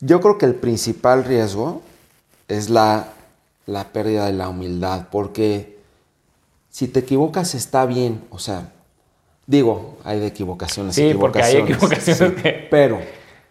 [0.00, 1.80] Yo creo que el principal riesgo
[2.48, 3.08] es la,
[3.64, 5.78] la pérdida de la humildad, porque
[6.68, 8.73] si te equivocas está bien, o sea,
[9.46, 10.94] digo, hay de equivocaciones.
[10.94, 13.00] Sí, porque hay equivocaciones Pero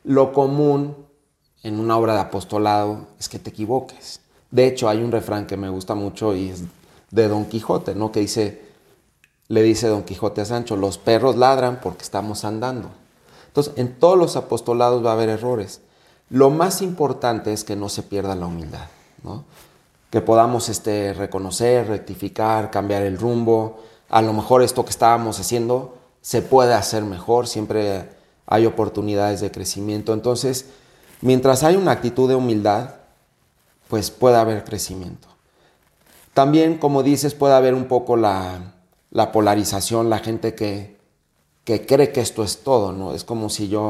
[0.04, 0.96] lo común
[1.64, 4.22] en una obra de apostolado es que te equivoques.
[4.52, 6.64] De hecho, hay un refrán que me gusta mucho y es
[7.12, 8.12] de Don Quijote, ¿no?
[8.12, 8.62] Que dice,
[9.48, 12.90] le dice Don Quijote a Sancho, los perros ladran porque estamos andando.
[13.48, 15.82] Entonces, en todos los apostolados va a haber errores.
[16.30, 18.88] Lo más importante es que no se pierda la humildad,
[19.24, 19.44] ¿no?
[20.14, 23.80] que podamos este, reconocer, rectificar, cambiar el rumbo.
[24.14, 28.12] A lo mejor esto que estábamos haciendo se puede hacer mejor, siempre
[28.46, 30.14] hay oportunidades de crecimiento.
[30.14, 30.68] Entonces,
[31.22, 32.92] mientras hay una actitud de humildad,
[33.88, 35.28] pues puede haber crecimiento.
[36.36, 38.76] También, como dices, puede haber un poco la,
[39.32, 40.96] polarización, la gente que,
[41.64, 43.16] que, cree que esto es todo, ¿no?
[43.16, 43.90] Es como si yo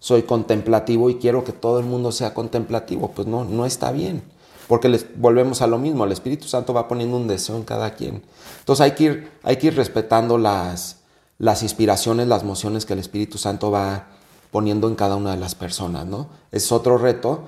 [0.00, 3.10] soy contemplativo y quiero que todo el mundo sea contemplativo.
[3.12, 4.22] Pues no, no está bien,
[4.70, 7.94] porque les volvemos a lo mismo, el Espíritu Santo va poniendo un deseo en cada
[7.96, 8.22] quien.
[8.60, 10.98] Entonces hay que ir, hay que ir respetando las,
[11.38, 14.06] las inspiraciones, las mociones que el Espíritu Santo va
[14.52, 16.28] poniendo en cada una de las personas, ¿no?
[16.52, 17.46] Es otro reto.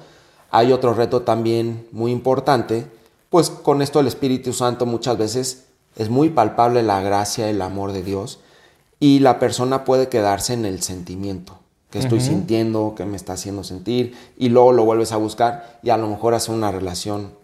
[0.50, 2.90] Hay otro reto también muy importante,
[3.30, 7.92] pues con esto el Espíritu Santo muchas veces es muy palpable la gracia, el amor
[7.92, 8.40] de Dios,
[8.98, 11.61] y la persona puede quedarse en el sentimiento
[11.92, 15.90] que estoy sintiendo, que me está haciendo sentir, y luego lo vuelves a buscar y
[15.90, 17.34] a lo mejor hace una relación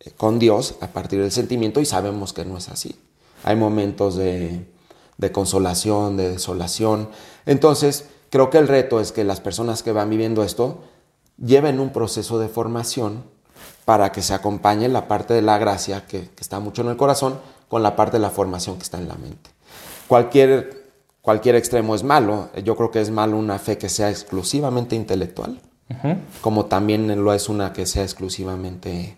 [0.00, 2.96] eh, con Dios a partir del sentimiento y sabemos que no es así.
[3.44, 4.66] Hay momentos de,
[5.30, 7.10] consolación, de desolación.
[7.46, 10.80] Entonces, creo que el reto es que las personas que van viviendo esto
[11.38, 13.22] lleven un proceso de formación
[13.84, 16.96] para que se acompañe la parte de la gracia que, que está mucho en el
[16.96, 17.38] corazón
[17.68, 19.50] con la parte de la formación que está en la mente.
[20.08, 20.81] Cualquier
[21.22, 22.50] cualquier extremo es malo.
[22.62, 25.60] Yo creo que es malo una fe que sea exclusivamente intelectual,
[26.40, 29.16] como también lo es una que sea exclusivamente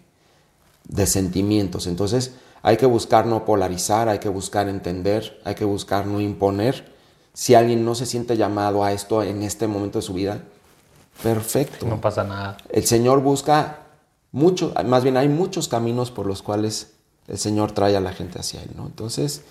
[0.86, 1.86] de sentimientos.
[1.86, 6.94] Entonces hay que buscar no polarizar, hay que buscar entender, hay que buscar no imponer.
[7.32, 10.40] Si alguien no se siente llamado a esto en este momento de su vida,
[11.22, 11.86] perfecto.
[11.86, 12.56] No pasa nada.
[12.70, 13.80] El Señor busca
[14.30, 16.92] mucho, más bien hay muchos caminos por los cuales
[17.28, 18.86] el Señor trae a la gente hacia Él, ¿no?
[18.86, 19.42] Entonces,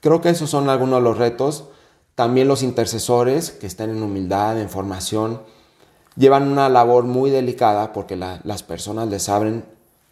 [0.00, 1.64] creo que esos son algunos de los retos.
[2.14, 5.40] También los intercesores que están en humildad, en formación,
[6.16, 9.64] llevan una labor muy delicada porque las personas les abren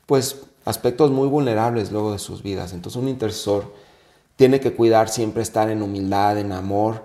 [0.06, 2.72] pues aspectos muy vulnerables luego de sus vidas.
[2.72, 3.72] Entonces un intercesor
[4.36, 7.04] tiene que cuidar siempre estar en humildad, en amor,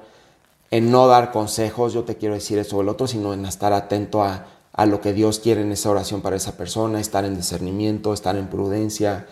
[0.72, 3.74] en no dar consejos, yo te quiero decir eso o el otro, sino en estar
[3.74, 7.36] atento a, a lo que Dios quiere en esa oración para esa persona, estar en
[7.36, 9.28] discernimiento, estar en prudencia,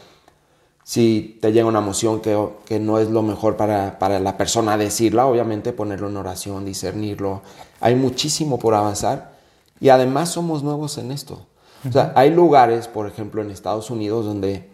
[0.84, 4.78] si te llega una emoción que, que no es lo mejor para, para, la persona
[4.78, 7.42] decirla, obviamente ponerlo en oración, discernirlo.
[7.80, 9.34] Hay muchísimo por avanzar
[9.80, 11.46] y además somos nuevos en esto.
[11.88, 14.70] O sea, hay lugares, por ejemplo, en Estados Unidos donde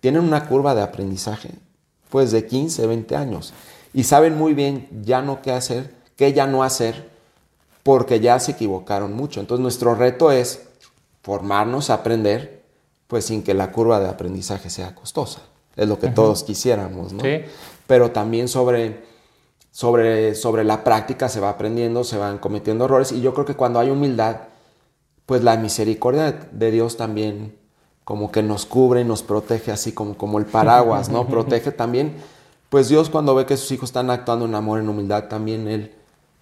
[0.00, 1.50] tienen una curva de aprendizaje,
[2.10, 3.52] pues de 15, 20 años,
[3.92, 7.10] y saben muy bien ya no qué hacer, qué ya no hacer,
[7.82, 9.40] porque ya se equivocaron mucho.
[9.40, 10.68] Entonces nuestro reto es
[11.22, 12.55] formarnos, aprender,
[13.06, 15.42] pues sin que la curva de aprendizaje sea costosa
[15.76, 17.22] es lo que todos quisiéramos, ¿no?
[17.22, 17.42] Sí.
[17.86, 19.04] Pero también sobre,
[19.70, 23.54] sobre, sobre la práctica se va aprendiendo, se van cometiendo errores y yo creo que
[23.54, 24.36] cuando hay humildad,
[25.26, 27.54] pues la misericordia de Dios también
[28.04, 31.26] como que nos cubre y nos protege así como, como el paraguas, ¿no?
[31.28, 32.14] Protege también,
[32.70, 35.92] pues Dios cuando ve que sus hijos están actuando en amor, en humildad, también Él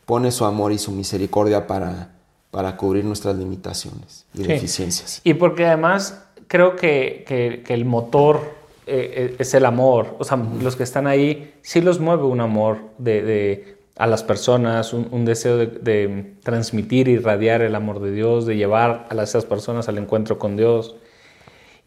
[0.06, 2.10] pone su amor y su misericordia para,
[2.50, 5.22] para cubrir nuestras limitaciones y deficiencias.
[5.24, 10.16] Y porque además creo que, que, que el motor eh, eh, es el amor.
[10.18, 14.92] O sea, los que están ahí, sí los mueve un amor de, a las personas,
[14.92, 19.88] un, deseo de, transmitir y irradiar el amor de Dios, de llevar a esas personas
[19.88, 20.96] al encuentro con Dios.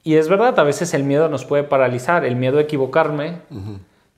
[0.03, 3.39] Y es verdad, a veces el miedo nos puede paralizar, el miedo a equivocarme.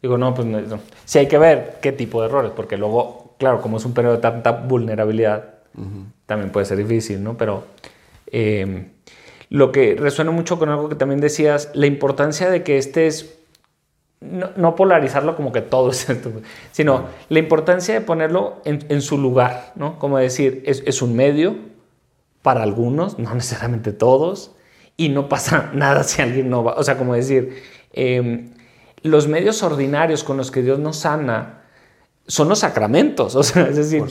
[0.01, 0.79] Digo, no, pues no.
[1.03, 4.15] sí hay que ver qué tipo de errores, porque luego, claro, como es un periodo
[4.15, 5.55] de tanta vulnerabilidad,
[6.25, 7.35] también puede ser difícil, ¿no?
[7.35, 7.65] Pero
[8.31, 8.91] eh,
[9.49, 13.39] lo que resuena mucho con algo que también decías, la importancia de que estés
[14.21, 16.31] no, polarizarlo como que todo es esto,
[16.71, 19.97] sino la importancia de ponerlo en, su lugar, ¿no?
[19.97, 21.55] Como decir, es, un medio
[22.41, 24.51] para algunos, no necesariamente todos,
[24.97, 26.73] y no pasa nada si alguien no va.
[26.73, 28.51] O sea, como decir, em,
[29.01, 31.63] los medios ordinarios con los que Dios nos sana
[32.27, 34.03] son los sacramentos, o sea, es decir,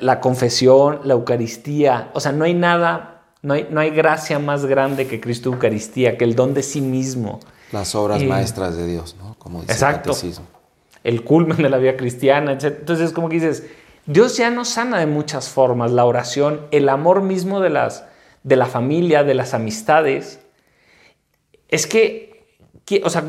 [0.00, 4.66] La, confesión, la Eucaristía, o sea, no hay nada, no hay, no hay gracia más
[4.66, 7.40] grande que Cristo Eucaristía, que el don de sí mismo.
[7.72, 9.36] Las obras maestras de Dios, ¿no?
[9.38, 10.12] Como dice exacto.
[11.02, 12.76] El, culmen de la vida cristiana, etc.
[12.80, 13.64] Entonces, como que dices,
[14.06, 18.04] Dios ya nos sana de muchas formas, la oración, el amor mismo de, las,
[18.42, 20.40] de la familia, de las amistades.
[21.68, 22.44] Es que,
[23.02, 23.24] o sea,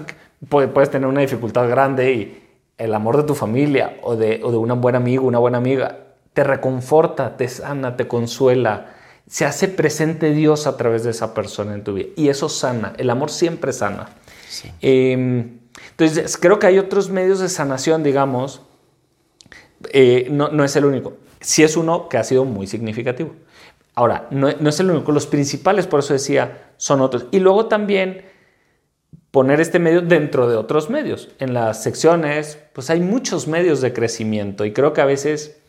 [0.50, 2.44] puedes tener una dificultad grande y
[2.78, 6.00] el amor de tu familia o de, o de un buen amigo, una buena amiga,
[6.34, 8.96] te reconforta, te sana, te consuela.
[9.32, 12.10] Se hace presente Dios a través de esa persona en tu vida.
[12.18, 12.92] Y eso sana.
[12.98, 14.10] El amor siempre sana.
[14.82, 15.60] Em,
[15.92, 18.62] entonces, creo que hay otros medios de sanación, digamos.
[19.94, 21.14] Eh, no, es el único.
[21.40, 23.34] Sí es uno que ha sido muy significativo.
[23.96, 25.14] Ahora, no, es el único.
[25.14, 27.28] Los principales, por eso decía, son otros.
[27.32, 28.26] Y luego también
[29.32, 31.30] poner este medio dentro de otros medios.
[31.40, 35.61] En las secciones, pues hay muchos medios de crecimiento y creo que a veces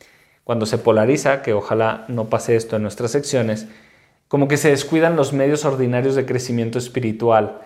[0.44, 3.68] cuando se polariza, que ojalá no pase esto en nuestras secciones,
[4.28, 7.60] como que se descuidan los medios ordinarios de crecimiento espiritual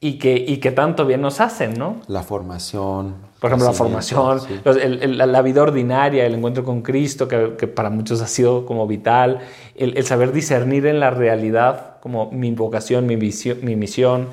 [0.00, 2.00] y que, y que tanto bien nos hacen, ¿no?
[2.08, 3.16] La formación.
[3.38, 8.20] Por ejemplo, la formación, la vida ordinaria, el encuentro con Cristo, que, que para muchos
[8.20, 9.40] ha sido como vital,
[9.76, 14.28] el, el, saber discernir en la realidad como mi vocación, mi, visión, mi misión,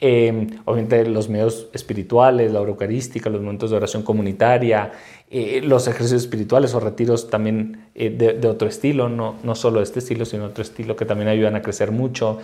[0.00, 4.92] eh, obviamente los medios espirituales, la eucarística, los momentos de oración comunitaria,
[5.30, 9.98] eh, los ejercicios espirituales o retiros también eh, de, otro estilo, no, no solo este
[9.98, 12.38] estilo, sino otro estilo que también ayudan a crecer mucho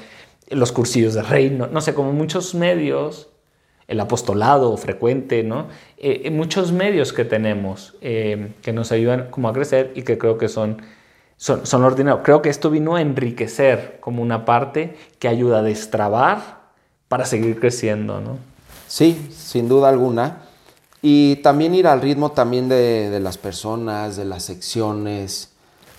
[0.48, 3.28] los cursillos de reino, no sé, como muchos medios,
[3.86, 5.68] el apostolado frecuente, ¿no?
[5.98, 10.48] Eh, muchos medios que tenemos que nos ayudan como a crecer y que creo que
[10.48, 10.82] son,
[11.36, 12.24] son, son ordinarios.
[12.24, 16.60] Creo que esto vino a enriquecer como una parte que ayuda a destrabar
[17.08, 18.38] para seguir creciendo, ¿no?
[18.86, 20.49] Sí, sin duda alguna.
[21.02, 25.50] Y también ir al ritmo también de, de las personas, de las secciones,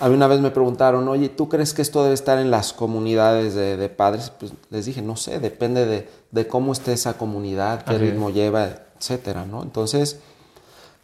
[0.01, 2.73] a mí una vez me preguntaron, oye, ¿tú crees que esto debe estar en las
[2.73, 4.31] comunidades de, padres?
[4.31, 9.45] Pues les dije, no sé, depende de, cómo esté esa comunidad, qué ritmo lleva, etcétera,
[9.45, 9.61] ¿no?
[9.61, 10.19] Entonces,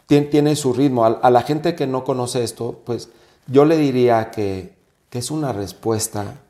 [0.07, 1.05] tiene, su ritmo.
[1.05, 3.09] A, la gente que no conoce esto, pues
[3.45, 4.75] yo le diría que,
[5.11, 6.41] es una respuesta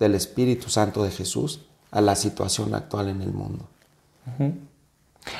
[0.00, 1.60] del Espíritu Santo de Jesús
[1.92, 3.68] a la situación actual en el mundo.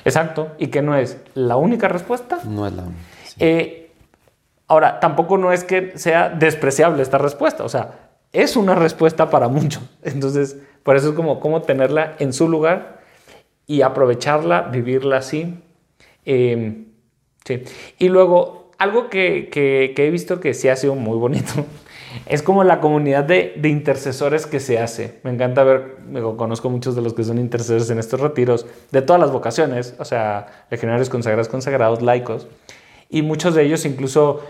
[0.05, 2.39] Exacto, y que no es la única respuesta.
[2.45, 3.01] No es la única.
[3.39, 3.81] Eh,
[4.71, 9.49] Ahora, tampoco no es que sea despreciable esta respuesta, o sea, es una respuesta para
[9.49, 9.83] muchos.
[10.05, 13.01] Entonces, por eso es como cómo tenerla en su lugar
[13.67, 15.57] y aprovecharla, vivirla así.
[16.25, 16.85] Em,
[17.45, 17.65] sí.
[17.99, 21.67] Y luego, algo que, he visto que sí ha sido muy bonito
[22.27, 25.21] es como la comunidad de, de, intercesores que se hace.
[25.23, 25.97] Me encanta ver,
[26.37, 30.05] conozco muchos de los que son intercesores en estos retiros, de todas las vocaciones, o
[30.05, 32.47] sea, legionarios consagrados, consagrados, laicos.
[33.13, 34.41] Y muchos de ellos incluso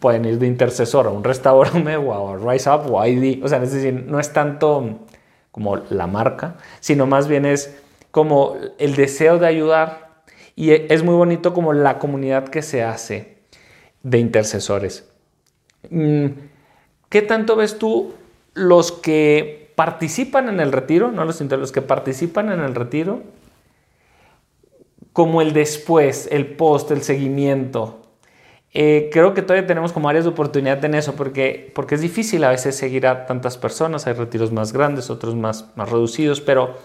[0.00, 3.44] pueden ir de intercesor a un restaurante o a Rise Up o a ID.
[3.44, 4.98] O sea, es decir, no es tanto
[5.52, 7.76] como la marca, sino más bien es
[8.10, 10.10] como el deseo de ayudar.
[10.56, 13.38] Y es muy bonito como la comunidad que se hace
[14.02, 15.08] de intercesores.
[15.88, 16.26] Mm,
[17.10, 18.14] ¿Qué tanto ves tú
[18.54, 23.22] los que participan en el retiro, no los, los que participan en el retiro,
[25.12, 28.00] como el después, el post, el seguimiento?
[28.72, 32.44] Eh, creo que todavía tenemos como áreas de oportunidad en eso, porque, porque es difícil
[32.44, 36.76] a veces seguir a tantas personas, hay retiros más grandes, otros más, más reducidos, pero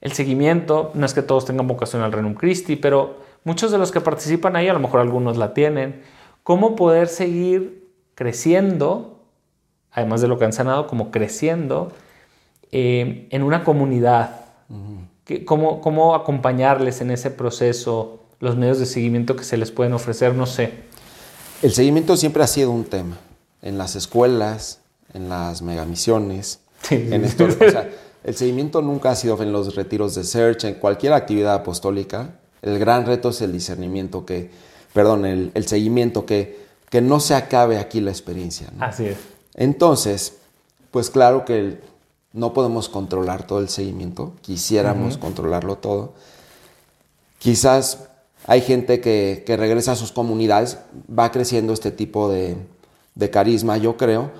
[0.00, 3.92] el seguimiento, no es que todos tengan vocación al Renum Christi, pero muchos de los
[3.92, 6.02] que participan ahí, a lo mejor algunos la tienen,
[6.42, 9.15] cómo poder seguir creciendo,
[9.96, 11.90] además de lo que han sanado, como creciendo
[12.70, 14.42] eh, en una comunidad,
[15.46, 20.34] cómo, cómo acompañarles en ese proceso, los medios de seguimiento que se les pueden ofrecer,
[20.34, 20.74] no sé.
[21.62, 23.16] El seguimiento siempre ha sido un tema
[23.62, 24.80] en las escuelas,
[25.14, 27.48] en las megamisiones, en esto,
[28.24, 32.34] el seguimiento nunca ha sido en los retiros de search, en cualquier actividad apostólica.
[32.60, 34.50] El gran reto es el discernimiento que,
[34.92, 38.68] perdón, el, seguimiento que, que no se acabe aquí la experiencia.
[38.78, 39.35] Así es.
[39.56, 40.36] Entonces,
[40.90, 41.80] pues claro que
[42.32, 46.12] no podemos controlar todo el seguimiento, quisiéramos controlarlo todo.
[47.38, 48.08] Quizás
[48.46, 50.78] hay gente que, regresa a sus comunidades,
[51.10, 52.56] va creciendo este tipo de,
[53.30, 54.30] carisma, yo creo,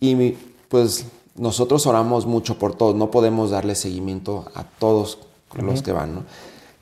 [0.00, 0.32] y
[0.68, 5.18] pues nosotros oramos mucho por todos, no podemos darle seguimiento a todos
[5.54, 6.26] los que van,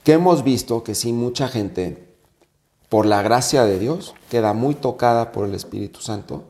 [0.02, 2.08] que hemos visto que sí, mucha gente,
[2.88, 6.44] por la gracia de Dios, queda muy tocada por el Espíritu Santo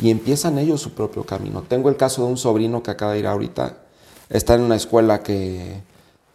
[0.00, 1.62] y empiezan ellos su propio camino.
[1.62, 3.78] Tengo el caso de un sobrino que acaba de ir ahorita,
[4.28, 5.82] está en una escuela que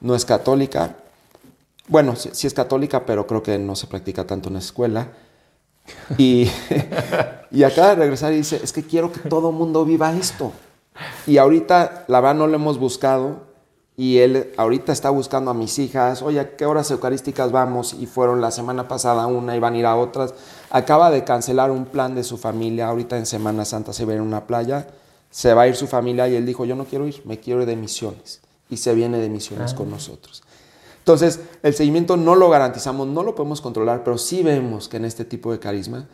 [0.01, 0.95] no es católica,
[1.89, 5.09] bueno, sí, es católica, pero creo que no se practica tanto en la escuela.
[7.51, 10.51] Y, acaba de regresar y dice, es que quiero que todo mundo viva esto.
[11.25, 13.47] Y ahorita, la verdad, no lo hemos buscado.
[13.97, 17.95] Y él ahorita está buscando a mis hijas, oye, ¿a qué horas eucarísticas vamos?
[17.99, 20.35] Y fueron la semana pasada una y van a ir a otras.
[20.69, 24.15] Acaba de cancelar un plan de su familia, ahorita en Semana Santa se va a
[24.15, 24.87] ir a una playa,
[25.31, 27.61] se va a ir su familia y él dijo, yo no quiero ir, me quiero
[27.61, 28.41] ir de misiones.
[28.69, 29.91] Y se viene de misiones con ah.
[29.91, 30.43] nosotros.
[30.99, 35.05] Entonces, el seguimiento no lo garantizamos, no lo podemos controlar, pero sí vemos que en
[35.05, 36.05] este tipo de carisma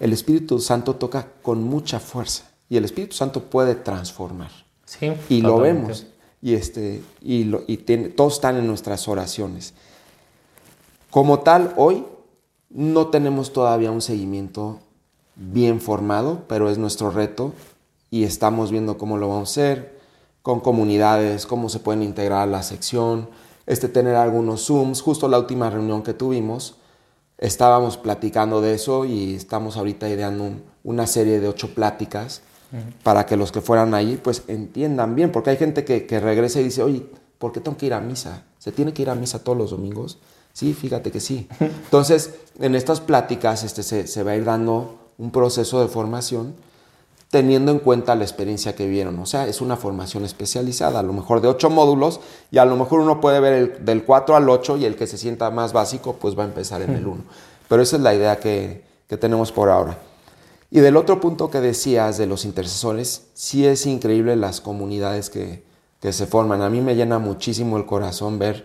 [0.00, 4.50] el Espíritu Santo toca con mucha fuerza y el Espíritu Santo puede transformar.
[4.84, 6.06] Sí, y lo vemos.
[6.42, 9.72] Y, este, y, lo, y todos están en nuestras oraciones.
[11.10, 12.04] Como tal, hoy
[12.74, 14.80] no tenemos todavía un seguimiento
[15.36, 17.52] bien formado, pero es nuestro reto
[18.10, 19.98] y estamos viendo cómo lo vamos a hacer,
[20.42, 23.28] con comunidades, cómo se pueden integrar a la sección,
[23.66, 25.00] este, tener algunos Zooms.
[25.00, 26.74] Justo la última reunión que tuvimos,
[27.38, 30.50] estábamos platicando de eso y estamos ahorita ideando
[30.82, 32.42] una serie de ocho pláticas
[33.04, 36.60] para que los que fueran ahí pues entiendan bien, porque hay gente que, que, regresa
[36.60, 37.06] y dice, oye,
[37.38, 38.42] ¿por qué tengo que ir a misa?
[38.58, 40.18] ¿Se tiene que ir a misa todos los domingos?
[40.54, 41.48] Sí, fíjate que sí.
[41.60, 46.54] Entonces, en estas pláticas este, se, se va a ir dando un proceso de formación
[47.34, 49.18] teniendo en cuenta la experiencia que vieron.
[49.18, 52.20] O sea, es una formación especializada, a lo mejor de ocho módulos,
[52.52, 55.08] y a lo mejor uno puede ver el, del 4 al 8 y el que
[55.08, 57.24] se sienta más básico, pues va a empezar en el 1.
[57.68, 59.98] Pero esa es la idea que, que tenemos por ahora.
[60.70, 65.64] Y del otro punto que decías de los intercesores, sí es increíble las comunidades que,
[66.00, 66.62] que se forman.
[66.62, 68.64] A mí me llena muchísimo el corazón ver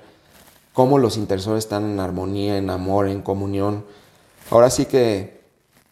[0.73, 3.85] cómo los intercesores están en armonía, en amor, en comunión.
[4.51, 5.41] Ahora sí que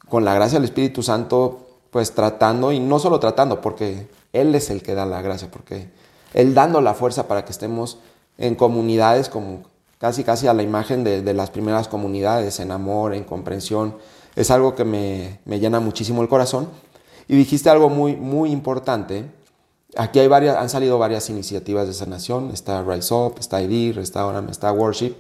[0.10, 4.70] con la gracia del Espíritu Santo, pues tratando, y no solo tratando, porque Él es
[4.70, 5.90] el que da la gracia, porque
[6.34, 8.00] Él dando la fuerza para que estemos
[8.38, 9.64] en comunidades como
[10.00, 13.96] casi casi a la imagen de, de las primeras comunidades, en amor, en comprensión,
[14.38, 16.70] es algo que me, llena muchísimo el corazón.
[17.28, 19.26] Y dijiste algo muy, muy importante.
[19.98, 22.52] Aquí hay varias, han salido varias iniciativas de sanación.
[22.52, 25.16] Está Rise Up, está ID, está está Worship.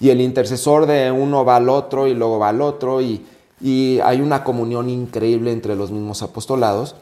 [0.00, 3.00] Y el intercesor de uno va al otro y luego va al otro.
[3.00, 3.26] Y,
[3.60, 6.94] y hay una comunión increíble entre los mismos apostolados.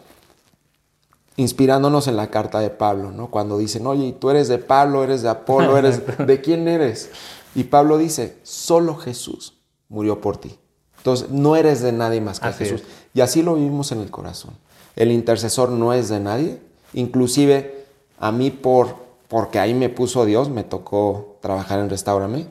[1.37, 3.31] Inspirándonos en la carta de Pablo, ¿no?
[3.31, 7.11] Cuando dicen, oye, tú eres de Pablo, eres de Apolo, eres de quién eres.
[7.55, 9.55] Y Pablo dice, solo Jesús
[9.89, 10.59] murió por ti.
[10.99, 12.83] Entonces, no eres de nadie más que Jesús.
[13.13, 14.53] Y así lo vivimos en el corazón.
[14.95, 16.61] El intercesor no es de nadie.
[16.95, 17.85] Inclusive
[18.19, 18.97] a mí por,
[19.29, 22.47] porque ahí me puso Dios, me tocó trabajar en Restaurame,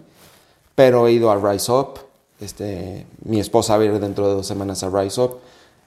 [0.75, 1.99] pero he ido a Rise Up.
[2.39, 5.38] Este, mi esposa va a ir dentro de dos semanas a Rise Up.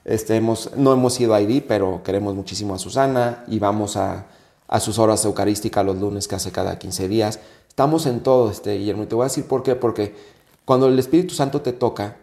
[0.05, 4.25] Este, hemos, no hemos ido a ID, pero queremos muchísimo a Susana y vamos a,
[4.67, 7.39] a sus horas eucarísticas los lunes que hace cada 15 días.
[7.67, 9.03] Estamos en todo, este, Guillermo.
[9.03, 9.75] Y te voy a decir por qué.
[9.75, 10.15] Porque
[10.63, 12.17] cuando el Espíritu Santo te toca,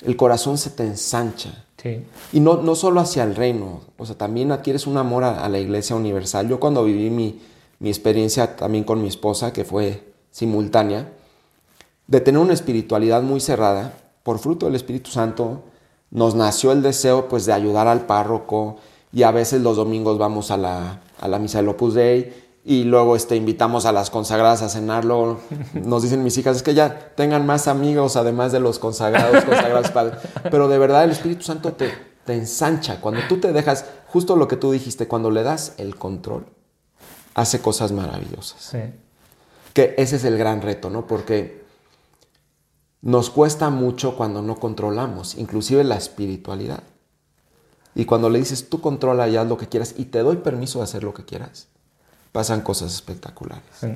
[0.00, 1.64] el corazón se te ensancha.
[2.32, 5.58] Y no, no solo hacia el reino, o sea, también adquieres un amor a, la
[5.58, 6.48] iglesia universal.
[6.48, 7.40] Yo cuando viví mi,
[7.80, 11.12] mi, experiencia también con mi esposa, que fue simultánea,
[12.06, 15.62] de tener una espiritualidad muy cerrada, por fruto del Espíritu Santo,
[16.10, 18.76] nos nació el deseo pues de ayudar al párroco
[19.12, 22.32] y a veces los domingos vamos a la, a la misa del Opus Dei
[22.64, 25.40] y luego este, invitamos a las consagradas a cenarlo.
[25.74, 29.90] Nos dicen mis hijas, es que ya tengan más amigos además de los consagrados, consagrados
[29.90, 30.18] padres.
[30.50, 31.92] Pero de verdad el Espíritu Santo te,
[32.24, 33.00] te ensancha.
[33.00, 36.46] Cuando tú te dejas, justo lo que tú dijiste, cuando le das el control,
[37.34, 38.62] hace cosas maravillosas.
[38.62, 38.78] Sí.
[39.74, 41.06] Que ese es el gran reto, ¿no?
[41.06, 41.64] Porque
[43.00, 46.84] nos cuesta mucho cuando no controlamos, inclusive la espiritualidad.
[47.96, 50.78] Y cuando le dices, tú controla y haz lo que quieras y te doy permiso
[50.78, 51.71] de hacer lo que quieras
[52.32, 53.62] pasan cosas espectaculares.
[53.78, 53.94] Sí.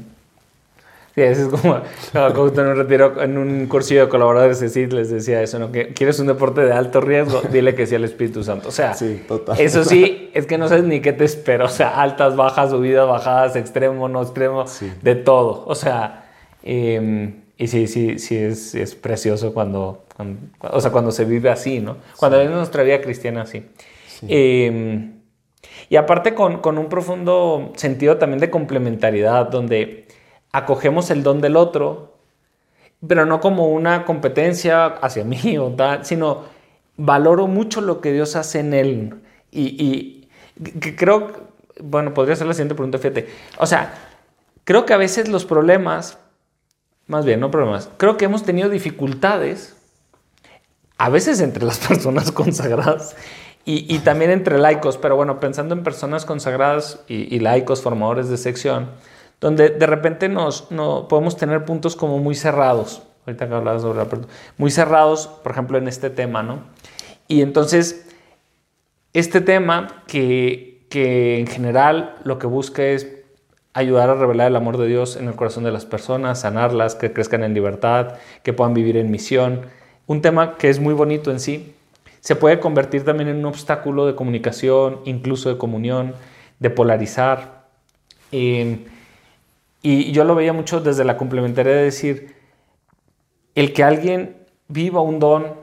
[1.16, 1.80] eso es como,
[2.14, 5.72] en un retiro, en un cursillo de colaboradores de les decía eso, ¿no?
[5.72, 8.68] Que quieres un deporte de alto riesgo, dile que sí al Espíritu Santo.
[8.68, 8.94] O sea,
[9.58, 11.64] eso sí, es que no sabes ni qué te espera.
[11.64, 14.66] O sea, altas, bajas, subidas, bajadas, extremo, no extremo,
[15.02, 15.64] de todo.
[15.66, 16.26] O sea,
[16.62, 20.04] em, y sí, sí, sí es, es precioso cuando,
[20.60, 21.96] o sea, cuando se vive así, ¿no?
[22.18, 23.64] Cuando es nuestra vida cristiana así.
[24.28, 25.15] Eh,
[25.88, 30.08] y aparte con, un profundo sentido también de complementariedad, donde
[30.52, 32.18] acogemos el don del otro,
[33.06, 36.44] pero no como una competencia hacia mí o tal, sino
[36.96, 39.14] valoro mucho lo que Dios hace en él.
[39.52, 40.28] Y,
[40.96, 41.48] creo,
[41.80, 43.28] bueno, podría ser la siguiente pregunta, fíjate.
[43.58, 43.94] O sea,
[44.64, 46.18] creo que a veces los problemas
[47.06, 47.88] más bien, no problemas.
[47.96, 49.76] Creo que hemos tenido dificultades,
[50.98, 53.16] a veces entre las personas consagradas
[53.68, 58.90] y, también entre laicos, pero bueno, pensando en personas consagradas y, laicos, formadores de sección,
[59.40, 63.02] donde de repente nos, no, podemos tener puntos como muy cerrados.
[63.26, 64.06] Ahorita que hablabas sobre la
[64.56, 66.60] muy cerrados, por ejemplo, en este tema, ¿no?
[67.26, 68.06] Y entonces,
[69.12, 73.08] este tema que, que en general lo que busca es
[73.72, 77.12] ayudar a revelar el amor de Dios en el corazón de las personas, sanarlas, que
[77.12, 78.14] crezcan en libertad,
[78.44, 79.62] que puedan vivir en misión.
[80.06, 81.75] Un tema que es muy bonito en sí,
[82.26, 86.12] se puede convertir también en un obstáculo de comunicación, incluso de comunión,
[86.58, 87.68] de polarizar.
[88.32, 92.34] y yo lo veía mucho desde la complementaria de decir,
[93.54, 95.54] el que alguien viva un don,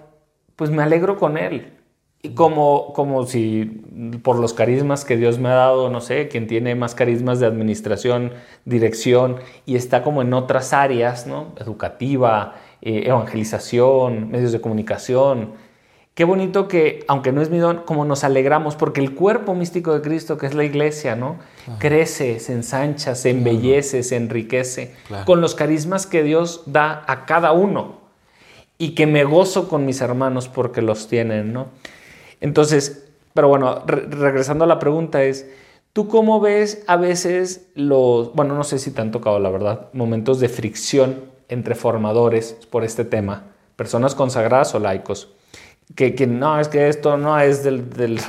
[0.55, 1.73] pues me alegro con él.
[2.21, 3.65] Y como, como si
[4.23, 7.45] por los carismas que Dios me ha dado, no sé, quien tiene más carismas de
[7.45, 8.31] administración,
[8.63, 9.35] dirección
[9.65, 11.51] y está como en otras áreas, ¿no?
[11.59, 15.72] Educativa, eh, evangelización, medios de comunicación.
[16.13, 19.95] Qué bonito que, aunque no es mi don, como nos alegramos, porque el cuerpo místico
[19.95, 21.37] de Cristo, que es la iglesia, ¿no?
[21.79, 24.93] Crece, se ensancha, se embellece, se enriquece
[25.25, 28.01] con los carismas que Dios da a cada uno
[28.77, 31.69] y que me gozo con mis hermanos porque los tienen, ¿no?
[32.41, 35.49] Entonces, pero bueno, regresando a la pregunta es,
[35.93, 39.89] ¿tú cómo ves a veces los, bueno, no sé si te han tocado la verdad,
[39.93, 43.45] momentos de fricción entre formadores por este tema,
[43.75, 45.29] personas consagradas o laicos?
[45.95, 48.19] Que, que, no, es que esto no es del, del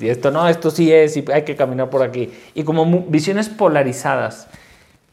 [0.00, 2.30] esto no, esto sí es y hay que caminar por aquí.
[2.54, 4.48] Y como visiones polarizadas.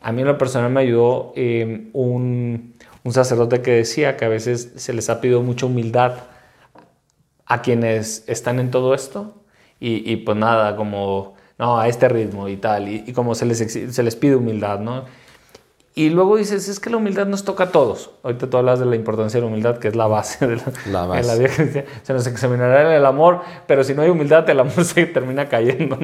[0.01, 4.29] A mí en lo personal me ayudó eh, un, un, sacerdote que decía que a
[4.29, 6.13] veces se les ha pedido mucha humildad
[7.45, 9.35] a quienes están en todo esto
[9.81, 14.03] y, pues nada, como, no, a este ritmo y tal, y, como se les, se
[14.03, 15.05] les pide humildad, ¿no?
[15.99, 18.11] Y luego dices, es que la humildad nos toca a todos.
[18.23, 21.05] Ahorita tú hablas de la importancia de la humildad, que es la base de la,
[21.05, 25.49] la, Se nos examinará el amor, pero si no hay humildad, el amor se termina
[25.49, 25.99] cayendo.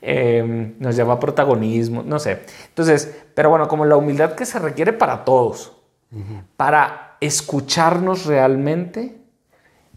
[0.00, 2.42] Em, nos lleva a protagonismo, no sé.
[2.68, 5.72] Entonces, pero bueno, como la humildad que se requiere para todos,
[6.56, 9.16] para escucharnos realmente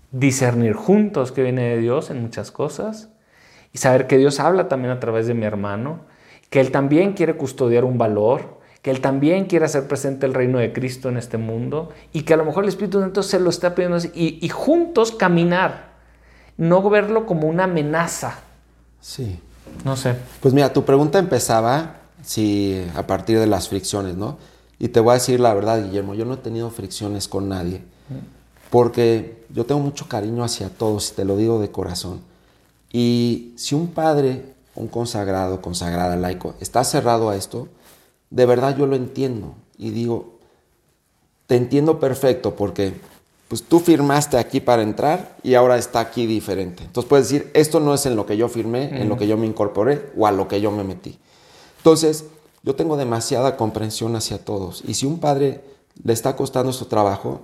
[0.09, 3.09] discernir juntos que viene de Dios en muchas cosas
[3.71, 5.99] y saber que Dios habla también a través de mi hermano,
[6.49, 8.55] que Él también quiere custodiar un valor,
[8.85, 12.35] que Él también quiere hacer presente el reino de Cristo en este mundo y que
[12.35, 15.95] a lo mejor el Espíritu Santo se lo está pidiendo y, y juntos caminar,
[16.57, 18.41] no verlo como una amenaza.
[19.01, 19.39] Sí.
[19.83, 20.15] No sé.
[20.39, 24.37] Pues mira, tu pregunta empezaba si a partir de las fricciones, ¿no?
[24.77, 27.81] Y te voy a decir la verdad, Guillermo, yo no he tenido fricciones con nadie
[28.69, 32.21] porque yo tengo mucho cariño hacia todos, te lo digo de corazón.
[32.93, 37.67] Y si un padre, un consagrado, consagrada, laico, está cerrado a esto,
[38.29, 40.39] de verdad yo lo entiendo y digo,
[41.47, 42.93] te entiendo perfecto porque
[43.47, 46.83] pues tú firmaste aquí para entrar y ahora está aquí diferente.
[46.83, 49.37] Entonces puedes decir, esto no es en lo que yo firmé, en lo que yo
[49.37, 51.19] me incorporé o a lo que yo me metí.
[51.77, 52.25] Entonces,
[52.63, 54.83] yo tengo demasiada comprensión hacia todos.
[54.87, 55.63] Y si un padre
[56.03, 57.41] le está costando su trabajo,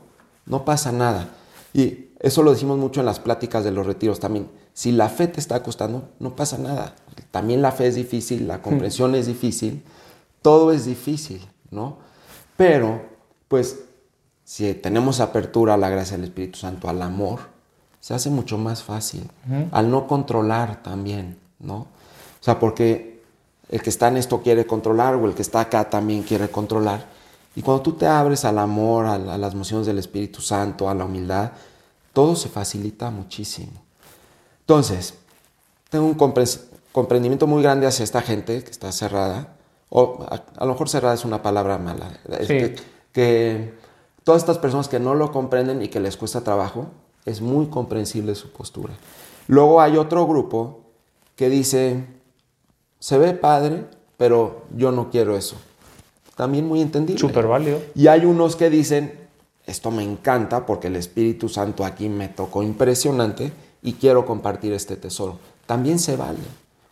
[0.47, 1.29] no pasa nada.
[1.73, 4.49] Y eso lo decimos mucho en las pláticas de los retiros también.
[4.73, 6.95] Si la fe te está costando, no pasa nada.
[7.29, 9.83] También la fe es difícil, la comprensión es difícil,
[10.41, 11.97] todo es difícil, ¿no?
[12.57, 13.01] Pero,
[13.47, 13.79] pues,
[14.43, 17.39] si tenemos apertura a la gracia del Espíritu Santo, al amor,
[17.99, 19.29] se hace mucho más fácil.
[19.71, 21.75] Al no controlar también, ¿no?
[21.75, 23.21] O sea, porque
[23.69, 27.05] el que está en esto quiere controlar o el que está acá también quiere controlar.
[27.55, 31.05] Y cuando tú te abres al amor, a, las emociones del Espíritu Santo, a la
[31.05, 31.51] humildad,
[32.11, 33.71] todo se facilita muchísimo.
[34.61, 35.13] Entonces,
[35.89, 36.15] tengo un
[36.91, 39.55] comprendimiento muy grande hacia esta gente que está cerrada,
[39.91, 42.11] o a, lo mejor cerrada es una palabra mala,
[43.13, 43.73] que,
[44.23, 46.87] todas estas personas que no lo comprenden y que les cuesta trabajo,
[47.25, 48.93] es muy comprensible su postura.
[49.47, 50.79] Luego hay otro grupo
[51.35, 52.05] que dice,
[52.97, 53.85] se ve padre,
[54.17, 55.57] pero yo no quiero eso
[56.41, 57.19] también muy entendible.
[57.19, 57.79] Súper válido.
[57.93, 59.13] Y hay unos que dicen,
[59.67, 63.51] esto me encanta porque el Espíritu Santo aquí me tocó impresionante
[63.83, 65.37] y quiero compartir este tesoro.
[65.67, 66.39] También se vale,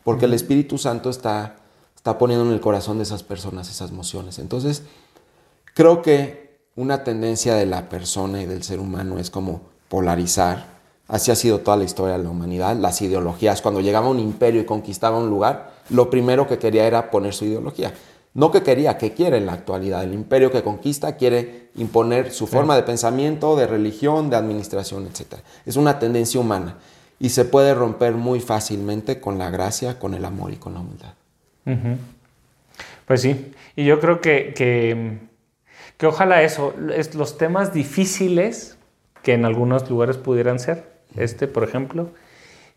[0.04, 1.56] porque el Espíritu Santo está,
[2.00, 4.40] está poniendo en el corazón de esas personas esas emociones.
[4.40, 4.84] Entonces,
[5.74, 10.80] creo que una tendencia de la persona y del ser humano es como polarizar.
[11.10, 13.62] Así ha sido toda la historia de la humanidad, las ideologías.
[13.62, 17.44] Cuando llegaba un imperio y conquistaba un lugar, lo primero que quería era poner su
[17.44, 17.94] ideología.
[18.34, 20.02] No que quería, que quiere en la actualidad.
[20.02, 25.42] El imperio que conquista quiere imponer su forma de pensamiento, de religión, de administración, etc.
[25.66, 26.78] Es una tendencia humana
[27.20, 30.80] y se puede romper muy fácilmente con la gracia, con el amor y con la
[30.80, 31.19] humildad.
[33.06, 34.54] Pues sí, y yo creo que,
[35.98, 38.78] que ojalá eso, es, los temas difíciles,
[39.22, 40.86] que en algunos lugares pudieran ser,
[41.16, 42.10] este por ejemplo,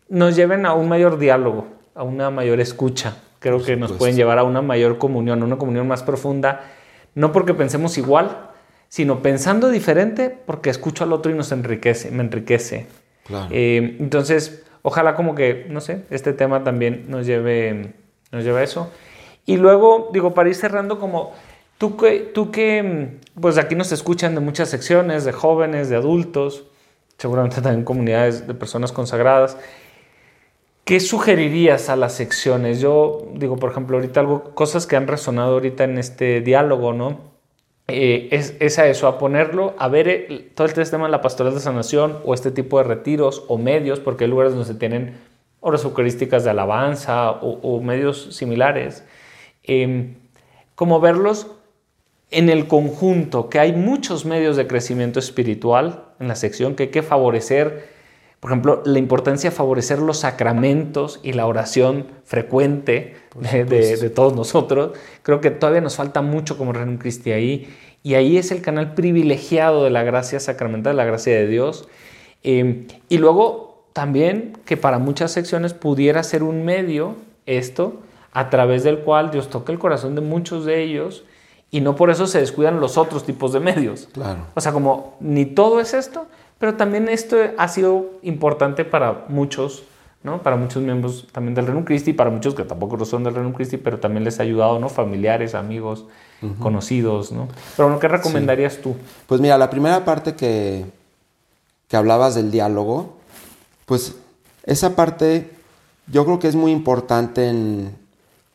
[0.09, 3.17] nos lleven a un mayor diálogo, a una mayor escucha.
[3.39, 6.61] Creo que nos pueden llevar a una mayor comunión, a una comunión más profunda,
[7.13, 8.51] no porque pensemos igual,
[8.87, 12.85] sino pensando diferente porque escucho al otro y nos enriquece, me enriquece.
[13.51, 17.93] Eh, entonces, ojalá como que, no sé, este tema también nos lleve,
[18.33, 18.89] nos lleve a eso.
[19.45, 21.33] Y luego, digo, para ir cerrando, como
[21.77, 26.63] tú que, tú que, pues aquí nos escuchan de muchas secciones, de jóvenes, de adultos,
[27.17, 29.57] seguramente también comunidades de personas consagradas.
[30.83, 32.81] ¿Qué sugerirías a las secciones?
[32.81, 37.33] Yo digo, por ejemplo, ahorita algo, cosas que han resonado ahorita en este diálogo, ¿no?
[37.87, 41.53] Eh, es, a eso, a ponerlo, a ver eh, todo el tema de la pastoral
[41.53, 45.17] de sanación o este tipo de retiros o medios, porque hay lugares donde se tienen
[45.63, 49.03] horas eucarísticas de alabanza o, medios similares,
[49.63, 50.15] em,
[50.75, 51.47] como verlos
[52.29, 56.89] en el conjunto, que hay muchos medios de crecimiento espiritual en la sección que hay
[56.89, 57.93] que favorecer
[58.43, 64.97] por ejemplo, la importancia de favorecer los sacramentos y la oración frecuente de, todos nosotros.
[65.21, 67.73] Creo que todavía nos falta mucho como Reino Cristi ahí.
[68.03, 71.87] Y ahí es el canal privilegiado de la gracia sacramental, de la gracia de Dios.
[72.43, 77.15] Em, y luego también que para muchas secciones pudiera ser un medio
[77.45, 81.23] esto a través del cual Dios toca el corazón de muchos de ellos
[81.69, 84.09] y no por eso se descuidan los otros tipos de medios.
[84.11, 84.47] Claro.
[84.55, 86.27] O sea, como ni todo es esto,
[86.59, 89.83] pero también esto ha sido importante para muchos,
[90.23, 90.41] ¿no?
[90.41, 93.53] Para muchos miembros también del Renum Christi, para muchos que tampoco lo son del Renum
[93.53, 94.89] Christi, pero también les ha ayudado, ¿no?
[94.89, 96.05] Familiares, amigos,
[96.59, 97.47] conocidos, ¿no?
[97.75, 98.95] Pero bueno, ¿qué recomendarías tú?
[99.27, 100.85] Pues mira, la primera parte que,
[101.87, 103.15] que hablabas del diálogo,
[103.85, 104.13] pues
[104.63, 105.51] esa parte
[106.07, 107.95] yo creo que es muy importante en,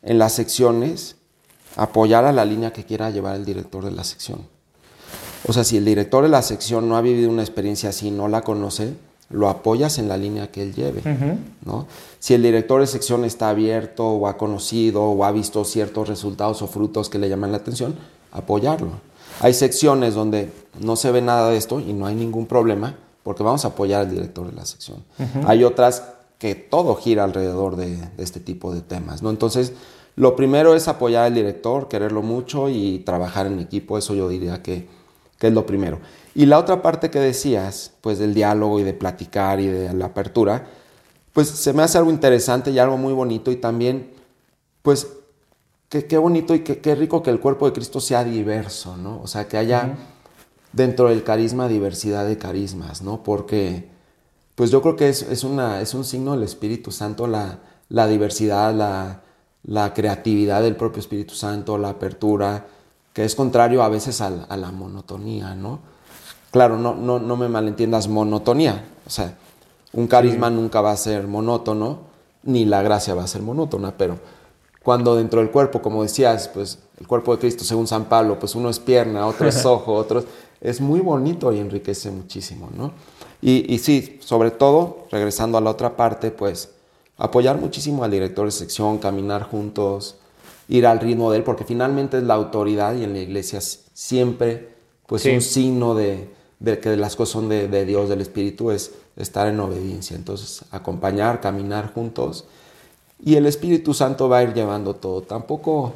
[0.03, 1.17] en las secciones
[1.77, 4.41] apoyar a la línea que quiera llevar el director de la sección.
[5.47, 8.29] O sea, si el director de la sección no ha vivido una experiencia así, no
[8.29, 8.95] la conoce,
[9.31, 11.03] lo apoyas en la línea que él lleve,
[11.65, 11.87] ¿no?
[12.19, 16.63] Si el director de sección está abierto o ha conocido o ha visto ciertos resultados
[16.63, 17.95] o frutos que le llaman la atención,
[18.33, 18.93] apoyarlo.
[19.41, 20.51] Hay secciones donde
[20.81, 22.97] no se ve nada de esto y no hay ningún problema
[23.29, 25.05] porque vamos a apoyar al director de la sección.
[25.47, 26.03] Hay otras
[26.39, 29.31] que todo gira alrededor de, de, este tipo de temas, ¿no?
[29.31, 29.75] Entonces,
[30.17, 34.63] lo primero es apoyar al director, quererlo mucho y trabajar en equipo, eso yo diría
[34.63, 34.87] que
[35.39, 36.01] que es lo primero.
[36.35, 40.07] Y la otra parte que decías, pues del diálogo y de platicar y de la
[40.07, 40.67] apertura,
[41.33, 44.11] pues se me hace algo interesante y algo muy bonito y también,
[44.83, 45.09] pues,
[45.89, 49.21] qué bonito y qué rico que el cuerpo de Cristo sea diverso, ¿no?
[49.23, 49.97] O sea, que haya
[50.73, 53.23] dentro del carisma diversidad de carismas, ¿no?
[53.23, 53.89] Porque,
[54.55, 57.59] pues yo creo que es, es, una, es un signo del Espíritu Santo la,
[57.89, 59.23] la diversidad, la,
[59.65, 62.67] la creatividad del propio Espíritu Santo, la apertura,
[63.13, 65.81] que es contrario a veces a, la monotonía, ¿no?
[66.51, 69.37] Claro, no, no, no me malentiendas monotonía, o sea,
[69.93, 71.99] un carisma nunca va a ser monótono,
[72.45, 74.19] ni la gracia va a ser monótona, pero
[74.83, 78.55] cuando dentro del cuerpo, como decías, pues el cuerpo de Cristo, según San Pablo, pues
[78.55, 80.27] uno es pierna, otro es ojo, otro es,
[80.81, 82.93] muy bonito y enriquece muchísimo, ¿no?
[83.41, 86.71] Y, y, sí, sobre todo, regresando a la otra parte, pues
[87.17, 90.17] apoyar muchísimo al director de sección, caminar juntos,
[90.69, 94.75] ir al ritmo de él, porque finalmente es la autoridad y en la iglesia siempre,
[95.07, 96.29] pues un signo de,
[96.81, 100.17] que las cosas son de, Dios, del Espíritu, es estar en obediencia.
[100.17, 102.45] Entonces, acompañar, caminar juntos
[103.25, 105.23] y el Espíritu Santo va a ir llevando todo.
[105.23, 105.93] Tampoco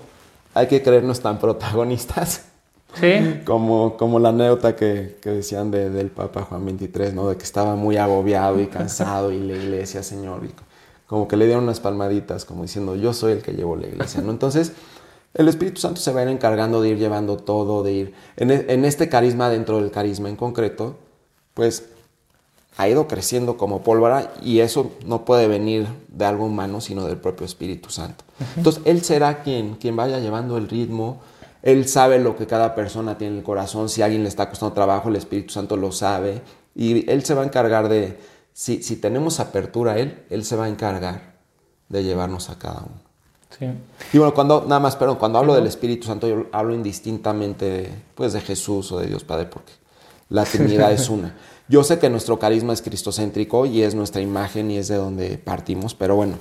[0.55, 2.47] hay que creernos tan protagonistas.
[2.95, 3.41] Sí.
[3.45, 7.29] Como, como la anécdota que, que decían del Papa Juan XXIII, ¿no?
[7.29, 10.41] De que estaba muy agobiado y cansado y la iglesia, Señor,
[11.07, 14.21] como que le dieron unas palmaditas, como diciendo, yo soy el que llevo la iglesia,
[14.21, 14.31] ¿no?
[14.31, 14.73] Entonces,
[15.35, 18.51] el Espíritu Santo se va a ir encargando de ir llevando todo, de ir, en,
[18.51, 20.97] e, este carisma, dentro del carisma en concreto,
[21.55, 21.89] pues
[22.77, 27.19] ha ido creciendo como pólvora y eso no puede venir de algo humano, sino del
[27.19, 28.25] propio Espíritu Santo.
[28.57, 31.21] Entonces, Él será quien, quien vaya llevando el ritmo,
[31.63, 34.49] Él sabe lo que cada persona tiene en el corazón, si a alguien le está
[34.49, 36.43] costando trabajo, el Espíritu Santo lo sabe
[36.75, 38.19] y Él se va a encargar de,
[38.53, 41.35] si, si tenemos apertura a Él, Él se va a encargar
[41.89, 43.01] de llevarnos a cada uno.
[43.59, 43.67] Sí.
[44.13, 47.91] Y bueno, cuando, nada más, perdón, cuando hablo del Espíritu Santo, yo hablo indistintamente de,
[48.15, 49.73] pues, de Jesús o de Dios Padre, porque
[50.31, 51.37] la Trinidad es una.
[51.69, 55.39] Yo sé que nuestro carisma es cristocéntrico y es nuestra imagen y es de donde
[55.39, 56.35] partimos, pero bueno,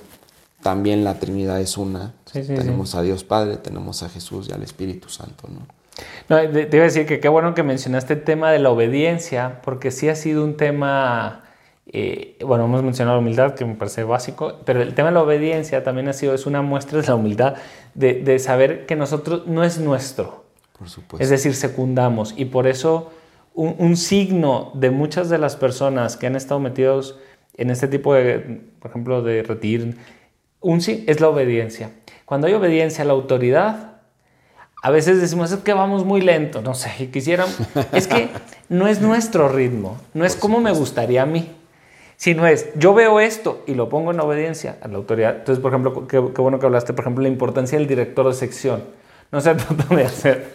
[0.62, 2.14] también la Trinidad es una.
[2.32, 5.68] tenemos a Dios Padre, tenemos a Jesús y al Espíritu Santo, ¿no?
[6.30, 9.62] No, te iba a decir que qué bueno que mencionaste el tema de la obediencia,
[9.62, 11.44] porque sí ha sido un tema
[11.94, 15.24] eh, bueno, hemos mencionado la humildad, que me parece básico, pero el tema de la
[15.24, 17.56] obediencia también ha sido, es una muestra de la humildad,
[17.94, 20.46] de, saber que nosotros no es nuestro.
[20.78, 21.24] Por supuesto.
[21.24, 22.34] Es decir, secundamos.
[22.38, 23.12] Y por eso
[23.54, 27.20] un, signo de muchas de las personas que han estado metidos
[27.58, 29.98] en este tipo de, por ejemplo, de retir,
[30.62, 31.92] un, es la obediencia.
[32.26, 33.92] Cuando hay obediencia a la autoridad,
[34.84, 37.48] a veces decimos, es que vamos muy lento, no sé, quisieran,
[37.92, 38.30] es que
[38.70, 41.52] no es nuestro ritmo, no es como me gustaría a mí,
[42.16, 45.38] sino es, yo veo esto y lo pongo en obediencia a la autoridad.
[45.38, 48.84] Entonces, por ejemplo, qué, bueno que hablaste, por ejemplo, la importancia del director de sección.
[49.32, 50.52] No se trata de hacer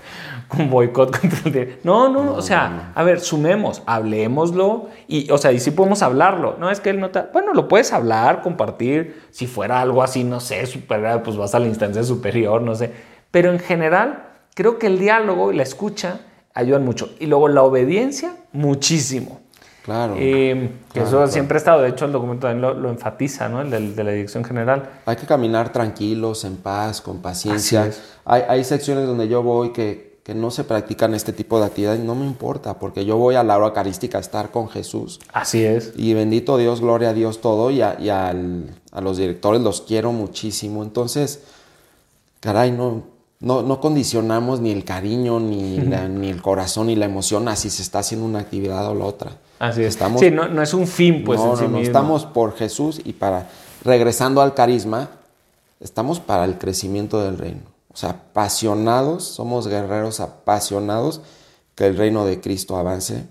[0.58, 1.78] un boicot contra el director.
[1.84, 6.56] No, no, o sea, a ver, sumemos, hablemoslo y, o sea, y sí podemos hablarlo.
[6.58, 9.22] No es que él no bueno, lo puedes hablar, compartir.
[9.30, 12.92] Si fuera algo así, no sé, super, pues vas a la instancia superior, no sé.
[13.30, 16.20] Pero en general, creo que el diálogo y la escucha
[16.54, 17.10] ayudan mucho.
[17.18, 19.40] Y luego la obediencia, muchísimo.
[19.84, 20.14] Claro.
[20.18, 23.60] Eh, eso siempre ha estado, de hecho el documento también lo, enfatiza, ¿no?
[23.60, 24.90] El de, la dirección general.
[25.06, 27.92] Hay que caminar tranquilos, en paz, con paciencia.
[28.24, 32.00] Hay, hay, secciones donde yo voy que, que, no se practican este tipo de actividades,
[32.00, 35.20] no me importa, porque yo voy a la hora eucarística a estar con Jesús.
[35.32, 35.92] Así es.
[35.96, 39.82] Y bendito Dios, gloria a Dios todo, y, a, y al, a los directores los
[39.82, 40.82] quiero muchísimo.
[40.82, 41.44] Entonces,
[42.40, 43.04] caray, no,
[43.38, 45.78] no, no condicionamos ni el cariño, ni,
[46.10, 49.32] ni el corazón, ni la emoción, así se está haciendo una actividad o la otra.
[49.60, 49.88] Así es.
[49.88, 51.38] Estamos, sí, no, no es un fin, pues.
[51.38, 53.48] No, no, estamos por Jesús y para,
[53.84, 55.08] regresando al carisma,
[55.78, 57.75] estamos para el crecimiento del reino.
[57.96, 61.22] O sea, apasionados, somos guerreros apasionados
[61.74, 63.24] que el reino de Cristo avance.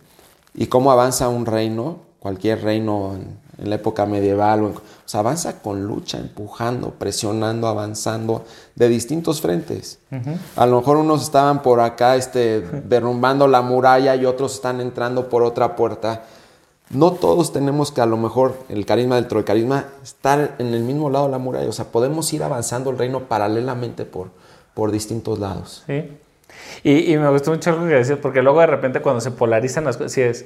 [0.56, 2.00] ¿Y cómo avanza un reino?
[2.18, 4.64] Cualquier reino en, en la época medieval.
[4.64, 4.74] O,
[5.06, 8.44] sea, avanza con lucha, empujando, presionando, avanzando
[8.74, 10.00] de distintos frentes.
[10.56, 15.30] A lo mejor unos estaban por acá este, derrumbando la muralla y otros están entrando
[15.30, 16.24] por otra puerta.
[16.90, 20.82] No todos tenemos que a lo mejor el carisma dentro del carisma estar en el
[20.82, 21.70] mismo lado de la muralla.
[21.70, 24.30] O sea, podemos ir avanzando el reino paralelamente por,
[24.76, 25.84] por distintos lados.
[25.88, 26.08] Sí.
[26.84, 29.86] Y, y me gustó mucho lo que decías, porque luego de repente cuando se polarizan
[29.86, 30.46] las cosas, si es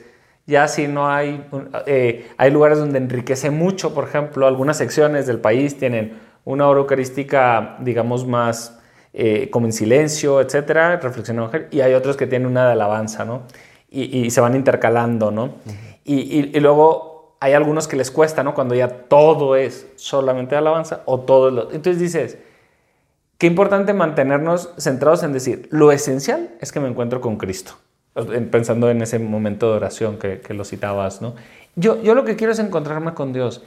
[0.49, 1.45] ya si no hay,
[1.85, 6.79] eh, hay lugares donde enriquece mucho, por ejemplo, algunas secciones del país tienen una hora
[6.79, 8.79] eucarística, digamos, más
[9.13, 13.25] eh, como en silencio, etcétera, reflexión evangélica, y hay otros que tienen una de alabanza,
[13.25, 13.43] ¿no?
[13.91, 15.55] Y, se van intercalando, ¿no?
[16.05, 18.53] y, y, luego hay algunos que les cuesta, ¿no?
[18.53, 21.61] Cuando ya todo es solamente alabanza o todo es lo...
[21.71, 22.37] Entonces dices,
[23.39, 27.73] qué importante mantenernos centrados en decir, lo esencial es que me encuentro con Cristo
[28.51, 31.35] pensando en ese momento de oración que, lo citabas, ¿no?
[31.75, 33.63] Yo, yo lo que quiero es encontrarme con Dios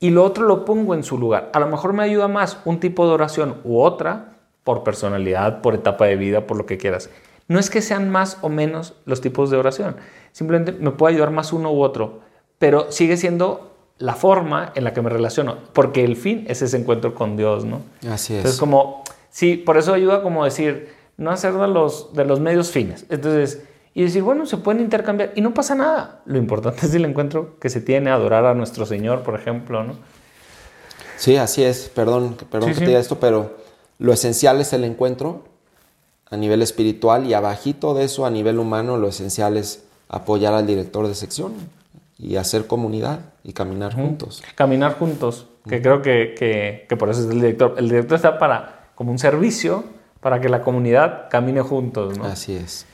[0.00, 1.50] y lo otro lo pongo en su lugar.
[1.52, 5.74] A lo mejor me ayuda más un tipo de oración u otra por personalidad, por
[5.74, 7.10] etapa de vida, por lo que quieras.
[7.48, 9.96] No es que sean más o menos los tipos de oración,
[10.32, 12.20] simplemente me puede ayudar más uno u otro,
[12.58, 13.71] pero sigue siendo
[14.02, 17.64] la forma en la que me relaciono, porque el fin es ese encuentro con Dios,
[17.64, 17.82] ¿no?
[18.10, 18.38] Así es.
[18.38, 22.72] Entonces, como, sí, por eso ayuda como decir, no hacer de los, de los medios
[22.72, 23.06] fines.
[23.10, 23.62] Entonces,
[23.94, 26.20] y decir, bueno, se pueden intercambiar y no pasa nada.
[26.24, 29.94] Lo importante es el encuentro que se tiene, adorar a nuestro Señor, por ejemplo, ¿no?
[31.16, 31.88] Sí, así es.
[31.94, 33.56] Perdón, perdón que te diga esto, pero
[34.00, 35.44] lo esencial es el encuentro
[36.28, 40.66] a nivel espiritual y abajito de eso, a nivel humano, lo esencial es apoyar al
[40.66, 41.52] director de sección
[42.22, 44.42] y hacer comunidad y caminar juntos.
[44.54, 47.74] Caminar juntos, que creo que, que, que por eso es el director.
[47.76, 49.84] El director está para, como un servicio,
[50.20, 52.24] para que la comunidad camine juntos, ¿no?
[52.24, 52.86] Así es.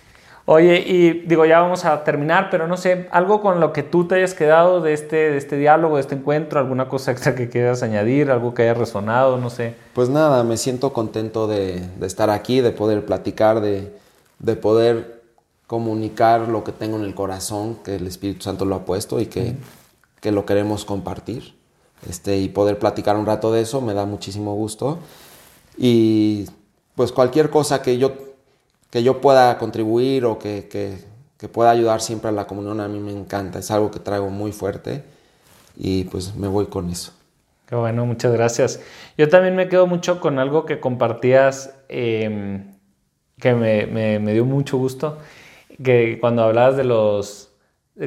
[0.51, 4.09] Oye, y digo, ya vamos a terminar, pero no sé, algo con lo que tú
[4.09, 7.51] te hayas quedado de este, de este diálogo, de este encuentro, alguna cosa extra que
[7.51, 9.75] quieras añadir, algo que haya resonado, no sé.
[9.93, 13.91] Pues nada, me siento contento de, estar aquí, de poder platicar, de,
[14.57, 15.18] poder
[15.69, 19.27] comunicar lo que tengo en el corazón, que el Espíritu Santo lo ha puesto y
[19.27, 19.55] que,
[20.21, 21.55] que lo queremos compartir.
[22.09, 24.99] Este, y poder platicar un rato de eso me da muchísimo gusto.
[25.77, 26.47] Y
[26.97, 28.29] pues cualquier cosa que yo
[28.91, 31.07] que yo pueda contribuir o que,
[31.53, 33.59] pueda ayudar siempre a la comunión, a mí me encanta.
[33.59, 35.05] Es algo que traigo muy fuerte
[35.77, 37.13] y pues me voy con eso.
[37.67, 38.81] Qué bueno, muchas gracias.
[39.19, 42.73] Yo también me quedo mucho con algo que compartías em,
[43.39, 45.19] que me, dio mucho gusto,
[45.83, 47.53] que cuando hablabas de los...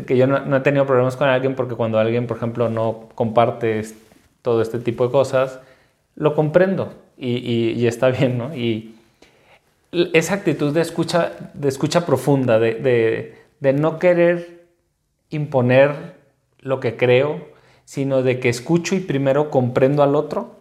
[0.06, 3.84] que yo no, he tenido problemas con alguien porque cuando alguien, por ejemplo, no comparte
[4.42, 5.60] todo este tipo de cosas,
[6.16, 7.38] lo comprendo y,
[7.72, 8.56] y está bien, ¿no?
[8.56, 8.96] Y,
[9.92, 14.68] esa actitud de escucha, de escucha profunda, de, no querer
[15.30, 16.16] imponer
[16.60, 17.50] lo que creo,
[17.86, 20.56] sino de que escucho y primero comprendo al otro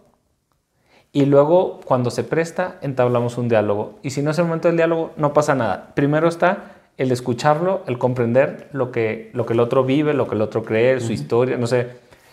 [1.13, 3.99] y luego cuando se presta entablamos un diálogo.
[4.01, 5.93] Y si no es el momento del diálogo, no pasa nada.
[5.95, 10.35] Primero está el escucharlo, el comprender lo que, lo que el otro vive, lo que
[10.35, 11.87] el otro cree, su historia, no sé,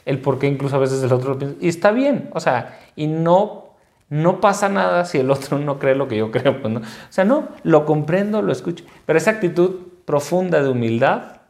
[0.05, 1.57] el por qué incluso a veces el otro lo piensa.
[1.61, 3.67] Y está bien, o sea, y no
[4.11, 6.61] No pasa nada si el otro no cree lo que yo creo.
[6.61, 6.81] Pues, ¿no?
[6.81, 8.85] O sea, no, lo comprendo, lo escucho.
[9.07, 11.41] Pero esa actitud profunda de humildad,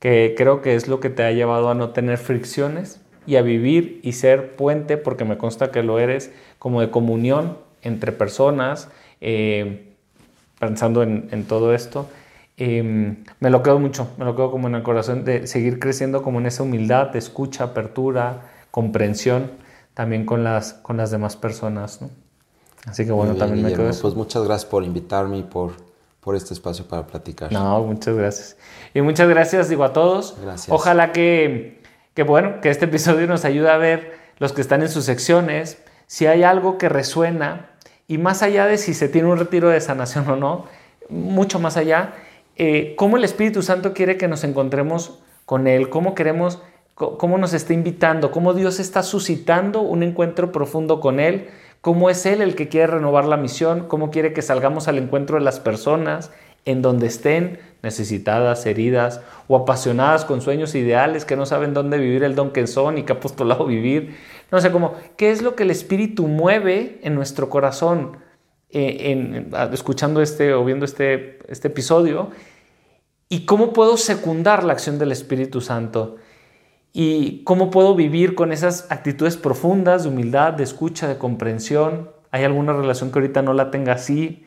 [0.00, 3.42] que creo que es lo que te ha llevado a no tener fricciones y a
[3.42, 8.88] vivir y ser puente, porque me consta que lo eres, como de comunión entre personas,
[9.20, 9.94] eh,
[10.58, 12.08] pensando en, todo esto.
[12.62, 16.22] Em, me lo quedo mucho, me lo quedo como en el corazón de seguir creciendo
[16.22, 19.50] como en esa humildad de escucha, apertura, comprensión
[19.94, 22.02] también con las, con las demás personas.
[22.02, 22.10] ¿no?
[22.84, 24.02] Así que bueno, también me quedo eso.
[24.02, 25.72] Pues muchas gracias por invitarme y por,
[26.20, 27.50] por este espacio para platicar.
[27.50, 28.56] No, muchas gracias.
[28.92, 30.36] Y muchas gracias, digo, a todos.
[30.42, 30.68] Gracias.
[30.68, 31.80] Ojalá que,
[32.12, 35.78] que, bueno, que este episodio nos ayude a ver los que están en sus secciones,
[36.06, 37.70] si hay algo que resuena
[38.06, 40.66] y más allá de si se tiene un retiro de sanación o no,
[41.08, 42.12] mucho más allá,
[42.56, 46.60] eh, cómo el Espíritu Santo quiere que nos encontremos con Él, cómo queremos
[46.94, 51.48] cómo nos está invitando, cómo Dios está suscitando un encuentro profundo con Él,
[51.80, 55.38] cómo es Él el que quiere renovar la misión, cómo quiere que salgamos al encuentro
[55.38, 56.30] de las personas
[56.66, 62.22] en donde estén necesitadas, heridas o apasionadas con sueños ideales que no saben dónde vivir
[62.22, 64.18] el don que son y qué apostolado vivir.
[64.50, 68.18] No sé, cómo, ¿qué es lo que el Espíritu mueve en nuestro corazón
[68.72, 72.30] eh, escuchando este o viendo este, este episodio?
[73.28, 76.16] ¿Y cómo puedo secundar la acción del Espíritu Santo?
[76.92, 82.10] y cómo puedo vivir con esas actitudes profundas de humildad, de escucha, de comprensión.
[82.30, 84.44] ¿Hay alguna relación que ahorita no la tenga así?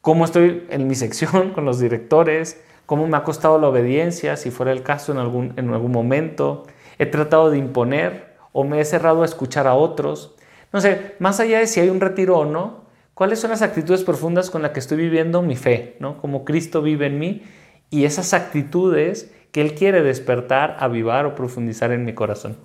[0.00, 2.60] ¿Cómo estoy en mi sección con los directores?
[2.86, 6.64] ¿Cómo me ha costado la obediencia, si fuera el caso en algún, en algún momento?
[6.98, 10.34] ¿He tratado de imponer o me he cerrado a escuchar a otros?
[10.72, 12.85] No sé, más allá de si hay un retiro o no,
[13.16, 15.96] ¿cuáles son las actitudes profundas con las que estoy viviendo mi fe?
[16.00, 16.18] ¿no?
[16.18, 17.42] Como Cristo vive en mí
[17.88, 22.58] y esas actitudes que Él quiere despertar, avivar o profundizar en mi corazón.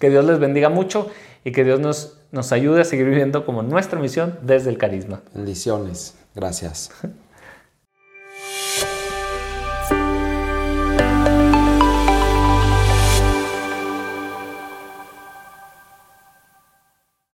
[0.00, 1.08] Que Dios les bendiga mucho
[1.44, 5.22] y que Dios nos, nos ayude a seguir viviendo como nuestra misión desde el carisma.
[5.32, 6.16] Bendiciones.
[6.34, 6.90] Gracias.